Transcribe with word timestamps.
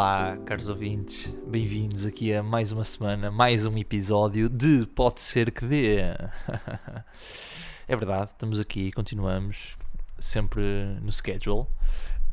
Olá, 0.00 0.34
caros 0.46 0.70
ouvintes, 0.70 1.30
bem-vindos 1.46 2.06
aqui 2.06 2.32
a 2.32 2.42
mais 2.42 2.72
uma 2.72 2.84
semana, 2.84 3.30
mais 3.30 3.66
um 3.66 3.76
episódio 3.76 4.48
de 4.48 4.86
Pode 4.86 5.20
Ser 5.20 5.50
Que 5.50 5.66
Dê. 5.66 5.98
é 7.86 7.94
verdade, 7.94 8.30
estamos 8.30 8.58
aqui, 8.58 8.90
continuamos, 8.92 9.76
sempre 10.18 10.62
no 11.02 11.12
schedule. 11.12 11.66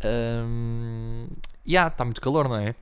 Um, 0.01 1.27
e 1.65 1.75
ah, 1.75 1.87
está 1.87 2.05
muito 2.05 2.21
calor, 2.21 2.47
não 2.47 2.55
é? 2.55 2.73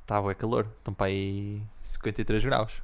Está 0.00 0.22
é 0.26 0.34
calor, 0.34 0.66
estão 0.78 0.94
para 0.94 1.08
aí 1.08 1.60
53 1.82 2.46
graus, 2.46 2.82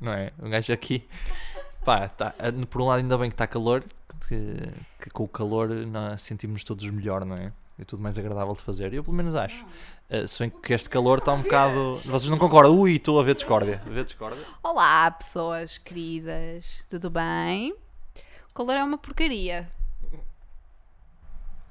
não 0.00 0.12
é? 0.12 0.30
Um 0.40 0.50
gajo 0.50 0.72
aqui, 0.72 1.04
pá, 1.84 2.06
tá, 2.06 2.32
por 2.70 2.80
um 2.80 2.84
lado 2.84 2.98
ainda 3.00 3.18
bem 3.18 3.28
que 3.28 3.34
está 3.34 3.48
calor, 3.48 3.82
que, 4.28 4.72
que 5.00 5.10
com 5.10 5.24
o 5.24 5.28
calor 5.28 5.68
nós 5.68 6.22
sentimos 6.22 6.62
todos 6.62 6.88
melhor, 6.88 7.24
não 7.24 7.34
é? 7.34 7.52
É 7.80 7.84
tudo 7.84 8.02
mais 8.02 8.18
agradável 8.18 8.52
de 8.52 8.60
fazer. 8.60 8.92
Eu 8.92 9.02
pelo 9.02 9.16
menos 9.16 9.34
acho. 9.34 9.64
Uh, 10.10 10.28
se 10.28 10.38
bem 10.38 10.50
que 10.50 10.72
este 10.72 10.88
calor 10.88 11.18
está 11.18 11.32
um 11.32 11.42
bocado. 11.42 12.00
Vocês 12.04 12.28
não 12.28 12.38
concordam? 12.38 12.78
Ui, 12.78 12.92
estou 12.92 13.18
a 13.18 13.22
ver 13.22 13.34
discórdia. 13.34 13.80
A 13.86 13.88
ver 13.88 14.04
discórdia. 14.04 14.44
Olá, 14.62 15.10
pessoas 15.10 15.78
queridas, 15.78 16.84
tudo 16.90 17.08
bem? 17.08 17.74
O 18.50 18.54
calor 18.54 18.76
é 18.76 18.84
uma 18.84 18.98
porcaria. 18.98 19.70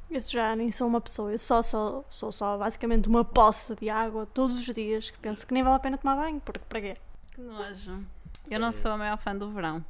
Eu 0.10 0.20
já 0.20 0.56
nem 0.56 0.72
sou 0.72 0.88
uma 0.88 1.00
pessoa, 1.00 1.32
eu 1.32 1.38
só 1.38 1.62
sou, 1.62 2.04
sou 2.10 2.32
só 2.32 2.58
basicamente 2.58 3.08
uma 3.08 3.24
poça 3.24 3.76
de 3.76 3.92
água 3.92 4.26
todos 4.26 4.58
os 4.58 4.74
dias 4.74 5.12
que 5.12 5.20
penso 5.20 5.46
que 5.46 5.54
nem 5.54 5.62
vale 5.62 5.76
a 5.76 5.80
pena 5.80 6.00
tomar 6.00 6.16
banho, 6.16 6.40
porque 6.40 6.66
para 6.68 6.82
quê? 6.82 6.98
Que 7.32 7.42
nojo. 7.42 8.04
Eu 8.50 8.60
não 8.60 8.74
sou 8.74 8.90
a 8.90 8.98
maior 8.98 9.20
fã 9.20 9.36
do 9.36 9.52
verão. 9.52 9.86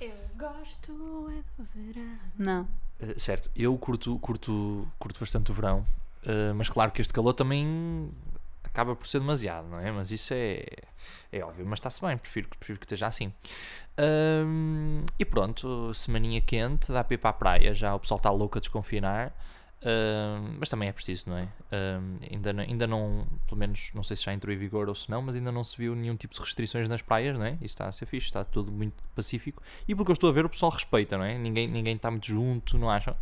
Eu 0.00 0.14
gosto 0.36 0.92
é 1.32 1.42
do 1.60 1.68
verão. 1.74 2.18
Não. 2.38 2.68
Uh, 3.00 3.18
certo, 3.18 3.50
eu 3.54 3.76
curto, 3.78 4.18
curto, 4.18 4.86
curto 4.98 5.20
bastante 5.20 5.50
o 5.50 5.54
verão, 5.54 5.84
uh, 6.24 6.54
mas 6.54 6.68
claro 6.68 6.90
que 6.90 7.00
este 7.00 7.12
calor 7.12 7.32
também 7.32 8.10
acaba 8.64 8.94
por 8.96 9.06
ser 9.06 9.20
demasiado, 9.20 9.68
não 9.68 9.78
é? 9.78 9.90
Mas 9.90 10.10
isso 10.10 10.34
é, 10.34 10.64
é 11.32 11.42
óbvio, 11.42 11.64
mas 11.66 11.78
está-se 11.78 12.00
bem, 12.00 12.16
prefiro, 12.16 12.48
prefiro 12.48 12.78
que 12.78 12.84
esteja 12.84 13.06
assim. 13.06 13.32
E 15.18 15.24
pronto, 15.24 15.92
semaninha 15.92 16.40
quente, 16.40 16.92
dá 16.92 17.02
para 17.02 17.14
ir 17.14 17.18
para 17.18 17.30
a 17.30 17.32
praia, 17.32 17.74
já 17.74 17.94
o 17.94 17.98
pessoal 17.98 18.18
está 18.18 18.30
louco 18.30 18.58
a 18.58 18.60
desconfinar. 18.60 19.34
Uh, 19.80 20.56
mas 20.58 20.68
também 20.68 20.88
é 20.88 20.92
preciso, 20.92 21.30
não 21.30 21.38
é? 21.38 21.44
Uh, 21.44 22.32
ainda, 22.32 22.52
não, 22.52 22.62
ainda 22.64 22.86
não, 22.86 23.26
pelo 23.46 23.58
menos, 23.58 23.90
não 23.94 24.02
sei 24.02 24.16
se 24.16 24.24
já 24.24 24.32
entrou 24.32 24.52
em 24.52 24.58
vigor 24.58 24.88
ou 24.88 24.94
se 24.94 25.08
não, 25.08 25.22
mas 25.22 25.36
ainda 25.36 25.52
não 25.52 25.62
se 25.62 25.76
viu 25.76 25.94
nenhum 25.94 26.16
tipo 26.16 26.34
de 26.34 26.40
restrições 26.40 26.88
nas 26.88 27.00
praias, 27.00 27.38
não 27.38 27.46
é? 27.46 27.52
Isso 27.54 27.66
está 27.66 27.86
a 27.86 27.92
ser 27.92 28.06
fixe, 28.06 28.26
está 28.26 28.44
tudo 28.44 28.72
muito 28.72 28.96
pacífico. 29.14 29.62
E 29.86 29.94
pelo 29.94 30.04
que 30.04 30.10
eu 30.10 30.14
estou 30.14 30.30
a 30.30 30.32
ver, 30.32 30.44
o 30.44 30.48
pessoal 30.48 30.72
respeita, 30.72 31.16
não 31.16 31.24
é? 31.24 31.38
Ninguém, 31.38 31.68
ninguém 31.68 31.94
está 31.94 32.10
muito 32.10 32.26
junto, 32.26 32.76
não 32.76 32.90
acham? 32.90 33.16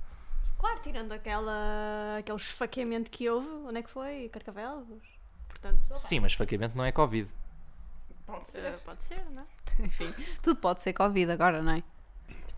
Claro, 0.59 0.81
tirando 0.83 1.13
aquela, 1.13 2.17
aquele 2.19 2.39
esfaqueamento 2.39 3.11
que 3.11 3.29
houve, 3.29 3.49
onde 3.49 3.79
é 3.79 3.83
que 3.83 3.91
foi? 3.91 4.31
Carcavelos? 4.31 4.87
Portanto, 5.49 5.85
opa. 5.85 5.95
Sim, 5.95 6.21
mas 6.21 6.33
esfaqueamento 6.33 6.75
não 6.75 6.85
é 6.85 6.91
Covid. 6.91 7.29
Pode 8.27 8.47
ser, 8.47 8.79
pode 8.79 9.03
ser, 9.03 9.23
não 9.31 9.43
é? 9.43 9.47
Enfim, 9.85 10.13
tudo 10.43 10.59
pode 10.59 10.83
ser 10.83 10.95
Covid 10.95 11.31
agora, 11.31 11.63
não 11.63 11.73
é? 11.73 11.83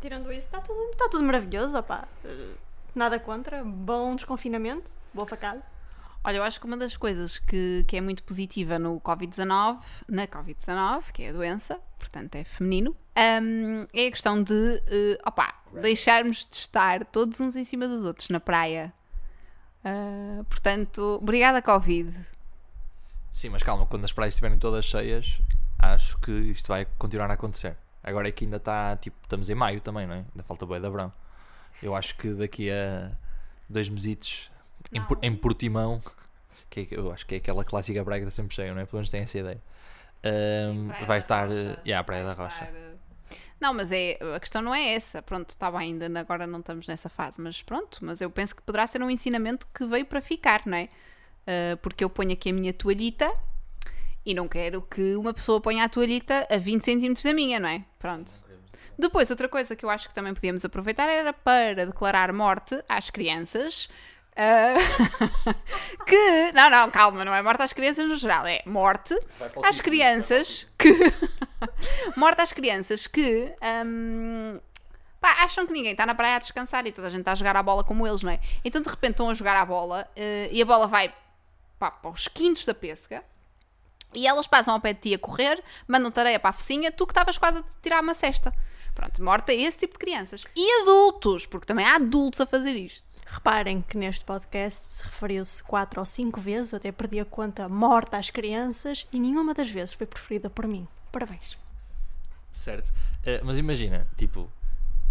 Tirando 0.00 0.30
isso, 0.30 0.46
está 0.46 0.60
tudo, 0.60 0.80
está 0.92 1.08
tudo 1.08 1.24
maravilhoso, 1.24 1.76
opá. 1.76 2.06
Uh, 2.24 2.67
Nada 2.98 3.20
contra, 3.20 3.62
bom 3.62 4.16
desconfinamento, 4.16 4.90
boa 5.14 5.24
facada. 5.24 5.62
Olha, 6.24 6.38
eu 6.38 6.42
acho 6.42 6.58
que 6.58 6.66
uma 6.66 6.76
das 6.76 6.96
coisas 6.96 7.38
que, 7.38 7.84
que 7.86 7.96
é 7.96 8.00
muito 8.00 8.24
positiva 8.24 8.76
no 8.76 9.00
Covid-19, 9.00 9.78
na 10.08 10.26
Covid-19, 10.26 11.12
que 11.12 11.22
é 11.22 11.28
a 11.28 11.32
doença, 11.32 11.78
portanto 11.96 12.34
é 12.34 12.42
feminino, 12.42 12.96
um, 13.16 13.86
é 13.94 14.08
a 14.08 14.10
questão 14.10 14.42
de 14.42 14.52
uh, 14.52 15.28
opa, 15.28 15.54
deixarmos 15.80 16.44
de 16.44 16.56
estar 16.56 17.04
todos 17.04 17.38
uns 17.38 17.54
em 17.54 17.62
cima 17.62 17.86
dos 17.86 18.04
outros 18.04 18.30
na 18.30 18.40
praia. 18.40 18.92
Uh, 19.84 20.42
portanto, 20.46 21.20
obrigada, 21.22 21.62
Covid. 21.62 22.12
Sim, 23.30 23.50
mas 23.50 23.62
calma, 23.62 23.86
quando 23.86 24.06
as 24.06 24.12
praias 24.12 24.34
estiverem 24.34 24.58
todas 24.58 24.84
cheias, 24.84 25.38
acho 25.78 26.18
que 26.18 26.32
isto 26.32 26.66
vai 26.66 26.84
continuar 26.98 27.30
a 27.30 27.34
acontecer. 27.34 27.76
Agora 28.02 28.26
é 28.26 28.32
que 28.32 28.44
ainda 28.44 28.56
está, 28.56 28.96
tipo, 28.96 29.16
estamos 29.22 29.48
em 29.48 29.54
maio 29.54 29.80
também, 29.80 30.04
não 30.04 30.14
é? 30.14 30.24
Ainda 30.32 30.42
falta 30.42 30.66
boa 30.66 30.80
de 30.80 30.90
verão. 30.90 31.12
Eu 31.82 31.94
acho 31.94 32.16
que 32.16 32.32
daqui 32.32 32.70
a 32.70 33.10
dois 33.68 33.88
mesitos 33.88 34.50
em, 34.92 35.02
em 35.22 35.34
Portimão, 35.34 36.00
que 36.70 36.80
é, 36.80 36.86
eu 36.90 37.12
acho 37.12 37.26
que 37.26 37.34
é 37.34 37.38
aquela 37.38 37.64
clássica 37.64 38.04
praia 38.04 38.20
que 38.20 38.28
está 38.28 38.42
sempre 38.42 38.54
cheia, 38.54 38.74
não 38.74 38.80
é? 38.80 38.86
Pelo 38.86 38.98
menos 38.98 39.10
tem 39.10 39.20
essa 39.20 39.38
ideia. 39.38 39.62
Um, 40.24 40.88
Sim, 40.88 41.04
vai 41.06 41.18
estar. 41.18 41.48
Yeah, 41.50 42.00
a 42.00 42.04
Praia 42.04 42.24
da 42.24 42.32
Rocha. 42.32 42.64
Eh, 42.64 42.94
não, 43.60 43.74
mas 43.74 43.90
é, 43.92 44.18
a 44.34 44.40
questão 44.40 44.62
não 44.62 44.74
é 44.74 44.90
essa. 44.90 45.22
Pronto, 45.22 45.50
está 45.50 45.70
bem, 45.70 45.92
ainda 46.02 46.20
agora 46.20 46.46
não 46.46 46.60
estamos 46.60 46.86
nessa 46.86 47.08
fase, 47.08 47.40
mas 47.40 47.62
pronto. 47.62 47.98
Mas 48.02 48.20
eu 48.20 48.30
penso 48.30 48.54
que 48.54 48.62
poderá 48.62 48.86
ser 48.86 49.02
um 49.02 49.10
ensinamento 49.10 49.66
que 49.72 49.86
veio 49.86 50.06
para 50.06 50.20
ficar, 50.20 50.62
não 50.66 50.76
é? 50.76 50.88
Uh, 51.46 51.76
porque 51.78 52.04
eu 52.04 52.10
ponho 52.10 52.32
aqui 52.32 52.50
a 52.50 52.52
minha 52.52 52.72
toalhita 52.72 53.32
e 54.24 54.34
não 54.34 54.46
quero 54.46 54.82
que 54.82 55.16
uma 55.16 55.32
pessoa 55.32 55.60
ponha 55.60 55.84
a 55.84 55.88
toalhita 55.88 56.46
a 56.50 56.56
20 56.58 56.84
centímetros 56.84 57.24
da 57.24 57.32
minha, 57.32 57.58
não 57.58 57.68
é? 57.68 57.84
Pronto. 57.98 58.44
Depois, 58.98 59.30
outra 59.30 59.48
coisa 59.48 59.76
que 59.76 59.84
eu 59.84 59.90
acho 59.90 60.08
que 60.08 60.14
também 60.14 60.34
podíamos 60.34 60.64
aproveitar 60.64 61.08
era 61.08 61.32
para 61.32 61.86
declarar 61.86 62.32
morte 62.32 62.82
às 62.88 63.10
crianças. 63.10 63.88
Uh, 64.38 65.44
que. 66.06 66.52
Não, 66.52 66.70
não, 66.70 66.90
calma, 66.90 67.24
não 67.24 67.34
é 67.34 67.42
morte 67.42 67.62
às 67.62 67.72
crianças 67.72 68.06
no 68.06 68.14
geral, 68.14 68.46
é 68.46 68.62
morte 68.64 69.18
às 69.64 69.80
crianças 69.80 70.68
que. 70.78 70.92
morte 72.16 72.40
às 72.40 72.52
crianças 72.52 73.06
que. 73.06 73.52
Um, 73.84 74.60
pá, 75.20 75.44
acham 75.44 75.66
que 75.66 75.72
ninguém 75.72 75.92
está 75.92 76.06
na 76.06 76.14
praia 76.14 76.36
a 76.36 76.38
descansar 76.38 76.86
e 76.86 76.92
toda 76.92 77.08
a 77.08 77.10
gente 77.10 77.20
está 77.20 77.32
a 77.32 77.34
jogar 77.34 77.56
a 77.56 77.62
bola 77.62 77.82
como 77.82 78.06
eles, 78.06 78.22
não 78.22 78.30
é? 78.30 78.38
Então 78.64 78.80
de 78.80 78.88
repente 78.88 79.12
estão 79.12 79.28
a 79.28 79.34
jogar 79.34 79.56
a 79.56 79.64
bola 79.64 80.08
uh, 80.16 80.48
e 80.52 80.62
a 80.62 80.64
bola 80.64 80.86
vai 80.86 81.12
pá, 81.78 81.90
para 81.90 82.10
os 82.10 82.28
quintos 82.28 82.64
da 82.64 82.74
pesca 82.74 83.24
e 84.14 84.26
elas 84.26 84.46
passam 84.46 84.74
ao 84.74 84.80
pé 84.80 84.92
de 84.92 85.00
ti 85.00 85.14
a 85.14 85.18
correr, 85.18 85.62
mandam 85.86 86.10
tareia 86.10 86.40
para 86.40 86.50
a 86.50 86.52
focinha, 86.52 86.90
tu 86.90 87.06
que 87.06 87.12
estavas 87.12 87.36
quase 87.36 87.58
a 87.58 87.64
tirar 87.82 88.02
uma 88.02 88.14
cesta. 88.14 88.52
Pronto, 88.98 89.22
morte 89.22 89.52
a 89.52 89.54
esse 89.54 89.78
tipo 89.78 89.92
de 89.92 90.00
crianças. 90.00 90.44
E 90.56 90.82
adultos, 90.82 91.46
porque 91.46 91.64
também 91.64 91.86
há 91.86 91.94
adultos 91.94 92.40
a 92.40 92.46
fazer 92.46 92.72
isto. 92.72 93.06
Reparem 93.24 93.80
que 93.80 93.96
neste 93.96 94.24
podcast 94.24 95.04
referiu-se 95.04 95.62
quatro 95.62 96.00
ou 96.00 96.04
cinco 96.04 96.40
vezes, 96.40 96.72
eu 96.72 96.78
até 96.78 96.90
perdi 96.90 97.20
a 97.20 97.24
conta, 97.24 97.68
morte 97.68 98.16
às 98.16 98.28
crianças, 98.28 99.06
e 99.12 99.20
nenhuma 99.20 99.54
das 99.54 99.70
vezes 99.70 99.94
foi 99.94 100.04
preferida 100.04 100.50
por 100.50 100.66
mim. 100.66 100.88
Parabéns. 101.12 101.56
Certo. 102.50 102.88
Uh, 102.88 103.44
mas 103.44 103.56
imagina, 103.56 104.04
tipo, 104.16 104.50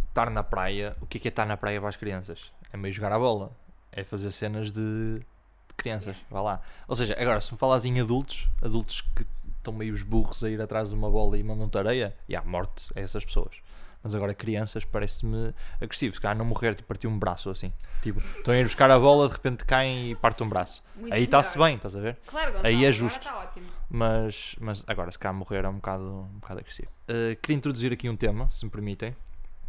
estar 0.10 0.30
na 0.30 0.44
praia, 0.44 0.94
o 1.00 1.06
que 1.06 1.18
é, 1.18 1.22
que 1.22 1.28
é 1.28 1.30
estar 1.30 1.46
na 1.46 1.56
praia 1.56 1.80
para 1.80 1.88
as 1.88 1.96
crianças? 1.96 2.52
É 2.74 2.76
meio 2.76 2.94
jogar 2.94 3.14
a 3.14 3.20
bola. 3.20 3.56
É 3.90 4.04
fazer 4.04 4.32
cenas 4.32 4.70
de, 4.70 5.20
de 5.20 5.74
crianças. 5.78 6.18
Vá 6.30 6.42
lá. 6.42 6.62
Ou 6.90 6.96
seja, 6.98 7.16
agora, 7.18 7.40
se 7.40 7.54
me 7.54 7.58
falas 7.58 7.86
em 7.86 8.02
adultos, 8.02 8.50
adultos 8.62 9.00
que 9.16 9.26
estão 9.60 9.72
meio 9.72 9.94
os 9.94 10.04
burros 10.04 10.44
a 10.44 10.50
ir 10.50 10.62
atrás 10.62 10.90
de 10.90 10.96
uma 10.96 11.10
bola 11.10 11.38
e 11.38 11.44
mandam-te 11.44 11.78
areia, 11.78 12.14
e 12.28 12.36
há 12.36 12.44
morte 12.44 12.92
a 12.94 13.00
essas 13.00 13.24
pessoas. 13.24 13.66
Mas 14.08 14.16
agora 14.16 14.34
crianças 14.34 14.86
parece-me 14.86 15.54
agressivo. 15.82 16.16
Se 16.16 16.22
calhar 16.22 16.38
não 16.38 16.46
morrer, 16.46 16.74
tipo, 16.74 16.88
partir 16.88 17.08
um 17.08 17.20
braço 17.20 17.50
assim. 17.50 17.74
Tipo, 18.02 18.22
estão 18.22 18.54
a 18.54 18.58
ir 18.58 18.64
buscar 18.64 18.90
a 18.90 18.98
bola, 18.98 19.28
de 19.28 19.34
repente 19.34 19.66
caem 19.66 20.12
e 20.12 20.16
partem 20.16 20.48
um 20.48 20.50
braço. 20.50 20.82
Muito 20.96 21.14
Aí 21.14 21.26
está-se 21.26 21.58
bem, 21.58 21.76
estás 21.76 21.94
a 21.94 22.00
ver? 22.00 22.18
Claro, 22.26 22.54
Gonçalo, 22.54 22.68
Aí 22.68 22.86
é 22.86 22.92
justo. 22.94 23.28
Mas, 23.90 24.56
mas 24.62 24.86
agora, 24.88 25.12
se 25.12 25.20
calhar 25.20 25.36
morrer 25.36 25.66
é 25.66 25.68
um 25.68 25.76
bocado, 25.76 26.06
um 26.06 26.40
bocado 26.40 26.62
agressivo. 26.62 26.88
Uh, 27.10 27.36
queria 27.42 27.58
introduzir 27.58 27.92
aqui 27.92 28.10
um 28.10 28.16
tema, 28.16 28.50
se 28.50 28.64
me 28.64 28.72
permitem, 28.72 29.14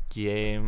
que 0.08 0.28
é. 0.28 0.60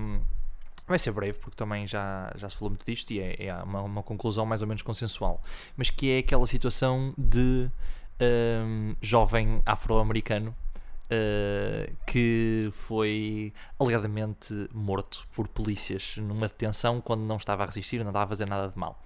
Vai 0.89 0.99
ser 0.99 1.13
breve, 1.13 1.39
porque 1.39 1.55
também 1.55 1.87
já, 1.87 2.33
já 2.35 2.49
se 2.49 2.57
falou 2.57 2.71
muito 2.71 2.85
disto 2.85 3.13
e 3.13 3.21
é, 3.21 3.47
é 3.47 3.55
uma, 3.63 3.83
uma 3.83 4.03
conclusão 4.03 4.45
mais 4.45 4.63
ou 4.63 4.67
menos 4.67 4.83
consensual. 4.83 5.41
Mas 5.77 5.91
que 5.91 6.11
é 6.11 6.19
aquela 6.19 6.45
situação 6.49 7.15
de 7.17 7.71
um, 8.21 8.97
jovem 9.01 9.63
afro-americano 9.65 10.53
uh, 11.11 11.97
que 12.07 12.69
foi 12.73 13.53
alegadamente 13.79 14.69
morto 14.73 15.27
por 15.35 15.49
polícias 15.49 16.17
numa 16.17 16.47
detenção 16.47 17.01
quando 17.01 17.23
não 17.23 17.37
estava 17.37 17.65
a 17.65 17.67
resistir, 17.67 17.99
não 17.99 18.11
estava 18.11 18.25
a 18.25 18.29
fazer 18.29 18.47
nada 18.47 18.69
de 18.69 18.79
mal. 18.79 19.03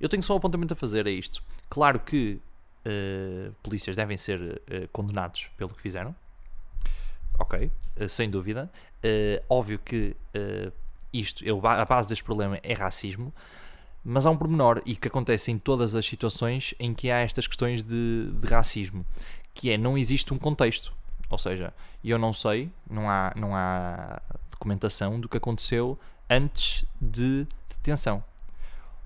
Eu 0.00 0.08
tenho 0.08 0.22
só 0.22 0.34
um 0.34 0.36
apontamento 0.36 0.72
a 0.72 0.76
fazer 0.76 1.06
a 1.06 1.10
isto. 1.10 1.42
Claro 1.68 2.00
que 2.00 2.40
uh, 2.86 3.52
polícias 3.62 3.96
devem 3.96 4.16
ser 4.16 4.40
uh, 4.40 4.88
condenados 4.92 5.50
pelo 5.56 5.74
que 5.74 5.82
fizeram, 5.82 6.14
ok, 7.38 7.70
sem 8.08 8.30
dúvida. 8.30 8.70
óbvio 9.48 9.78
que 9.78 10.16
isto, 11.12 11.44
eu, 11.44 11.64
a 11.64 11.84
base 11.84 12.08
deste 12.08 12.24
problema 12.24 12.58
é 12.62 12.72
racismo. 12.74 13.32
Mas 14.04 14.24
há 14.24 14.30
um 14.30 14.36
pormenor 14.36 14.80
e 14.86 14.96
que 14.96 15.08
acontece 15.08 15.50
em 15.50 15.58
todas 15.58 15.94
as 15.94 16.06
situações 16.06 16.74
em 16.78 16.94
que 16.94 17.10
há 17.10 17.18
estas 17.18 17.46
questões 17.46 17.82
de, 17.82 18.30
de 18.32 18.46
racismo, 18.46 19.04
que 19.52 19.70
é 19.70 19.76
não 19.76 19.98
existe 19.98 20.32
um 20.32 20.38
contexto. 20.38 20.94
Ou 21.30 21.38
seja, 21.38 21.74
eu 22.02 22.18
não 22.18 22.32
sei, 22.32 22.70
não 22.88 23.08
há, 23.08 23.32
não 23.36 23.54
há 23.54 24.20
documentação 24.50 25.20
do 25.20 25.28
que 25.28 25.36
aconteceu 25.36 25.98
antes 26.28 26.84
de 27.00 27.46
detenção. 27.68 28.24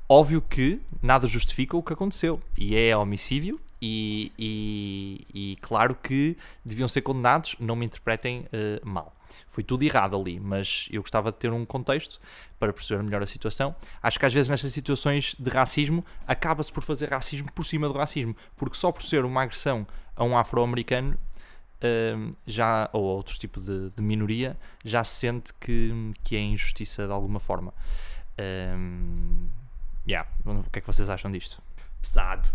Óbvio 0.09 0.43
que 0.43 0.81
nada 1.01 1.27
justifica 1.27 1.77
o 1.77 1.83
que 1.83 1.93
aconteceu. 1.93 2.41
E 2.59 2.77
é 2.77 2.97
homicídio 2.97 3.59
E, 3.85 4.31
e, 4.39 5.27
e 5.35 5.57
claro 5.61 5.97
que 5.97 6.37
deviam 6.65 6.87
ser 6.87 7.03
condenados, 7.03 7.57
não 7.59 7.75
me 7.75 7.85
interpretem 7.85 8.47
eh, 8.53 8.81
mal. 8.85 9.13
Foi 9.49 9.65
tudo 9.65 9.83
errado 9.83 10.15
ali, 10.15 10.39
mas 10.39 10.89
eu 10.93 11.01
gostava 11.03 11.33
de 11.33 11.39
ter 11.39 11.53
um 11.53 11.65
contexto 11.65 12.21
para 12.61 12.73
perceber 12.73 13.03
melhor 13.03 13.23
a 13.23 13.27
situação. 13.27 13.75
Acho 14.01 14.21
que 14.21 14.27
às 14.27 14.33
vezes 14.33 14.49
nestas 14.49 14.73
situações 14.73 15.35
de 15.37 15.51
racismo 15.51 16.05
acaba-se 16.29 16.73
por 16.73 16.85
fazer 16.85 17.11
racismo 17.11 17.51
por 17.53 17.65
cima 17.65 17.89
do 17.89 17.95
racismo, 17.95 18.37
porque 18.57 18.77
só 18.77 18.93
por 18.93 19.03
ser 19.03 19.25
uma 19.25 19.43
agressão 19.43 19.85
a 20.15 20.23
um 20.23 20.37
afro-americano 20.39 21.19
já, 22.47 22.89
ou 22.93 23.03
outro 23.03 23.39
tipo 23.39 23.61
de, 23.61 23.91
de 23.91 24.03
minoria, 24.03 24.57
já 24.85 25.03
se 25.05 25.17
sente 25.17 25.53
que, 25.55 25.93
que 26.25 26.37
é 26.37 26.41
injustiça 26.41 27.07
de 27.07 27.13
alguma 27.13 27.41
forma. 27.41 27.73
Hum, 28.77 29.49
yeah. 30.07 30.29
O 30.45 30.71
que 30.71 30.79
é 30.79 30.81
que 30.81 30.87
vocês 30.87 31.09
acham 31.11 31.31
disto? 31.31 31.63
Pesado. 32.01 32.49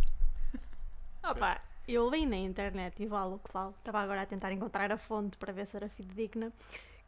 Opa, 1.24 1.60
eu 1.88 2.10
li 2.10 2.26
na 2.26 2.38
internet 2.38 3.02
e 3.02 3.06
vale 3.06 3.36
o 3.36 3.40
que 3.40 3.52
vale. 3.54 3.74
Estava 3.80 4.00
agora 4.00 4.22
a 4.22 4.26
tentar 4.26 4.52
encontrar 4.52 4.92
a 4.92 4.98
fonte 4.98 5.38
para 5.38 5.52
ver 5.54 5.66
se 5.66 5.76
era 5.78 5.90
fidedigna. 5.90 6.52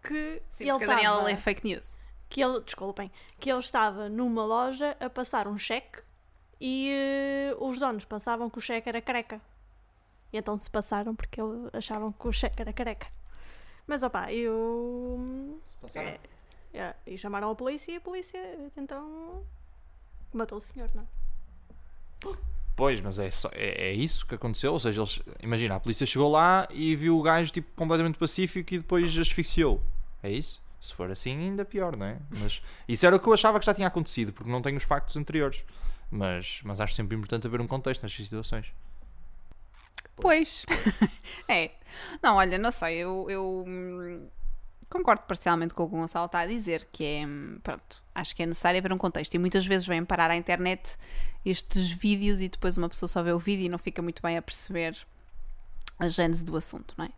Que 0.02 0.42
Sim, 0.50 0.64
ele 0.66 0.72
porque 0.72 0.86
a 0.86 0.88
Daniela 0.88 1.16
estava- 1.18 1.30
lê 1.32 1.38
fake 1.38 1.66
news. 1.68 1.98
que 2.30 2.42
ele, 2.42 2.62
desculpem, 2.62 3.12
que 3.40 3.50
ele 3.52 3.60
estava 3.60 4.08
numa 4.08 4.46
loja 4.46 4.96
a 5.00 5.10
passar 5.10 5.48
um 5.48 5.58
cheque 5.58 6.00
e 6.62 6.90
eh, 6.92 7.56
os 7.60 7.80
donos 7.80 8.06
pensavam 8.06 8.50
que 8.50 8.58
o 8.58 8.62
cheque 8.62 8.88
era 8.88 9.02
careca. 9.02 9.42
E 10.32 10.38
então 10.38 10.58
se 10.60 10.70
passaram 10.70 11.16
porque 11.16 11.42
ele- 11.42 11.70
achavam 11.74 12.12
que 12.12 12.28
o 12.28 12.32
cheque 12.32 12.62
era 12.62 12.72
careca. 12.74 13.08
Mas 13.88 14.04
opá, 14.04 14.32
eu. 14.32 15.60
É, 15.96 16.20
é, 16.74 16.96
e 17.08 17.18
chamaram 17.18 17.50
a 17.50 17.56
polícia 17.56 17.92
e 17.92 17.96
a 17.96 18.02
polícia 18.02 18.40
então 18.78 19.44
matou 20.32 20.58
o 20.58 20.62
senhor, 20.62 20.90
não? 20.94 21.04
é? 21.04 22.36
Pois, 22.76 23.02
mas 23.02 23.20
é, 23.20 23.30
só, 23.30 23.50
é, 23.54 23.90
é 23.90 23.94
isso 23.94 24.26
que 24.26 24.36
aconteceu. 24.36 24.72
Ou 24.72 24.80
seja, 24.80 25.02
eles, 25.02 25.20
imagina, 25.42 25.76
a 25.76 25.80
polícia 25.80 26.06
chegou 26.06 26.32
lá 26.32 26.68
e 26.72 26.96
viu 26.96 27.18
o 27.18 27.22
gajo 27.22 27.52
tipo, 27.52 27.70
completamente 27.76 28.18
pacífico 28.18 28.74
e 28.74 28.78
depois 28.78 29.18
asfixiou. 29.18 29.82
É 30.24 30.32
isso? 30.32 30.62
Se 30.80 30.94
for 30.94 31.12
assim, 31.12 31.38
ainda 31.38 31.66
pior, 31.66 31.98
não 31.98 32.06
é? 32.06 32.18
Mas 32.30 32.62
isso 32.88 33.06
era 33.06 33.16
o 33.16 33.20
que 33.20 33.28
eu 33.28 33.34
achava 33.34 33.60
que 33.60 33.66
já 33.66 33.74
tinha 33.74 33.88
acontecido, 33.88 34.32
porque 34.32 34.50
não 34.50 34.62
tenho 34.62 34.78
os 34.78 34.84
factos 34.84 35.18
anteriores. 35.18 35.64
Mas, 36.10 36.62
mas 36.64 36.80
acho 36.80 36.94
sempre 36.94 37.18
importante 37.18 37.46
haver 37.46 37.60
um 37.60 37.68
contexto 37.68 38.04
nestas 38.04 38.24
situações. 38.26 38.72
Pois. 40.20 40.66
é. 41.48 41.72
Não, 42.22 42.36
olha, 42.36 42.58
não 42.58 42.72
sei, 42.72 42.98
eu, 42.98 43.26
eu, 43.30 43.64
hum, 43.68 44.28
concordo 44.90 45.24
parcialmente 45.24 45.74
com 45.74 45.84
o 45.84 45.90
que 45.90 45.96
o 45.96 46.00
Gonçalo 46.00 46.26
está 46.26 46.40
a 46.40 46.46
dizer, 46.46 46.88
que 46.92 47.04
é, 47.04 47.26
hum, 47.26 47.60
pronto, 47.64 48.04
acho 48.14 48.36
que 48.36 48.44
é 48.44 48.46
necessário 48.46 48.80
haver 48.80 48.94
um 48.94 48.98
contexto. 48.98 49.34
E 49.34 49.40
muitas 49.40 49.66
vezes 49.66 49.88
vêm 49.88 50.04
parar 50.06 50.30
à 50.30 50.36
internet 50.36 50.98
estes 51.46 51.92
vídeos 51.92 52.42
e 52.42 52.50
depois 52.50 52.78
uma 52.78 52.90
pessoa 52.90 53.08
só 53.08 53.24
vê 53.24 53.32
o 53.32 53.40
vídeo 53.40 53.66
e 53.66 53.70
não 53.70 53.78
fica 53.78 54.02
muito 54.02 54.22
bem 54.22 54.38
a 54.38 54.42
perceber 54.42 54.98
a 55.98 56.08
gênese 56.08 56.46
do 56.46 56.56
assunto, 56.56 56.94
não 56.98 57.06
é? 57.06 57.10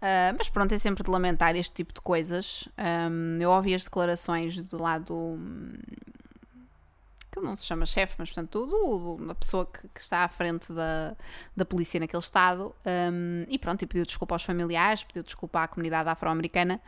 Ah, 0.00 0.34
mas 0.36 0.48
pronto, 0.48 0.72
é 0.72 0.78
sempre 0.78 1.02
de 1.02 1.10
lamentar 1.10 1.56
este 1.56 1.74
tipo 1.74 1.92
de 1.92 2.00
coisas. 2.00 2.68
Hum, 3.10 3.38
eu 3.40 3.50
ouvi 3.50 3.74
as 3.74 3.84
declarações 3.84 4.60
do 4.60 4.80
lado. 4.80 5.38
Que 7.40 7.46
não 7.46 7.54
se 7.56 7.64
chama 7.66 7.86
chefe, 7.86 8.14
mas 8.18 8.30
portanto, 8.30 8.66
do, 8.66 9.16
do- 9.16 9.26
da 9.26 9.34
pessoa 9.34 9.66
que, 9.66 9.86
que 9.88 10.00
está 10.00 10.24
à 10.24 10.28
frente 10.28 10.72
da, 10.72 11.16
da 11.56 11.64
polícia 11.64 12.00
naquele 12.00 12.22
estado. 12.22 12.74
hum, 13.12 13.44
e 13.48 13.58
pronto, 13.58 13.82
e 13.82 13.86
pediu 13.86 14.04
desculpa 14.04 14.34
aos 14.34 14.42
familiares, 14.44 15.04
pediu 15.04 15.22
desculpa 15.22 15.62
à 15.62 15.68
comunidade 15.68 16.08
afro-americana. 16.08 16.80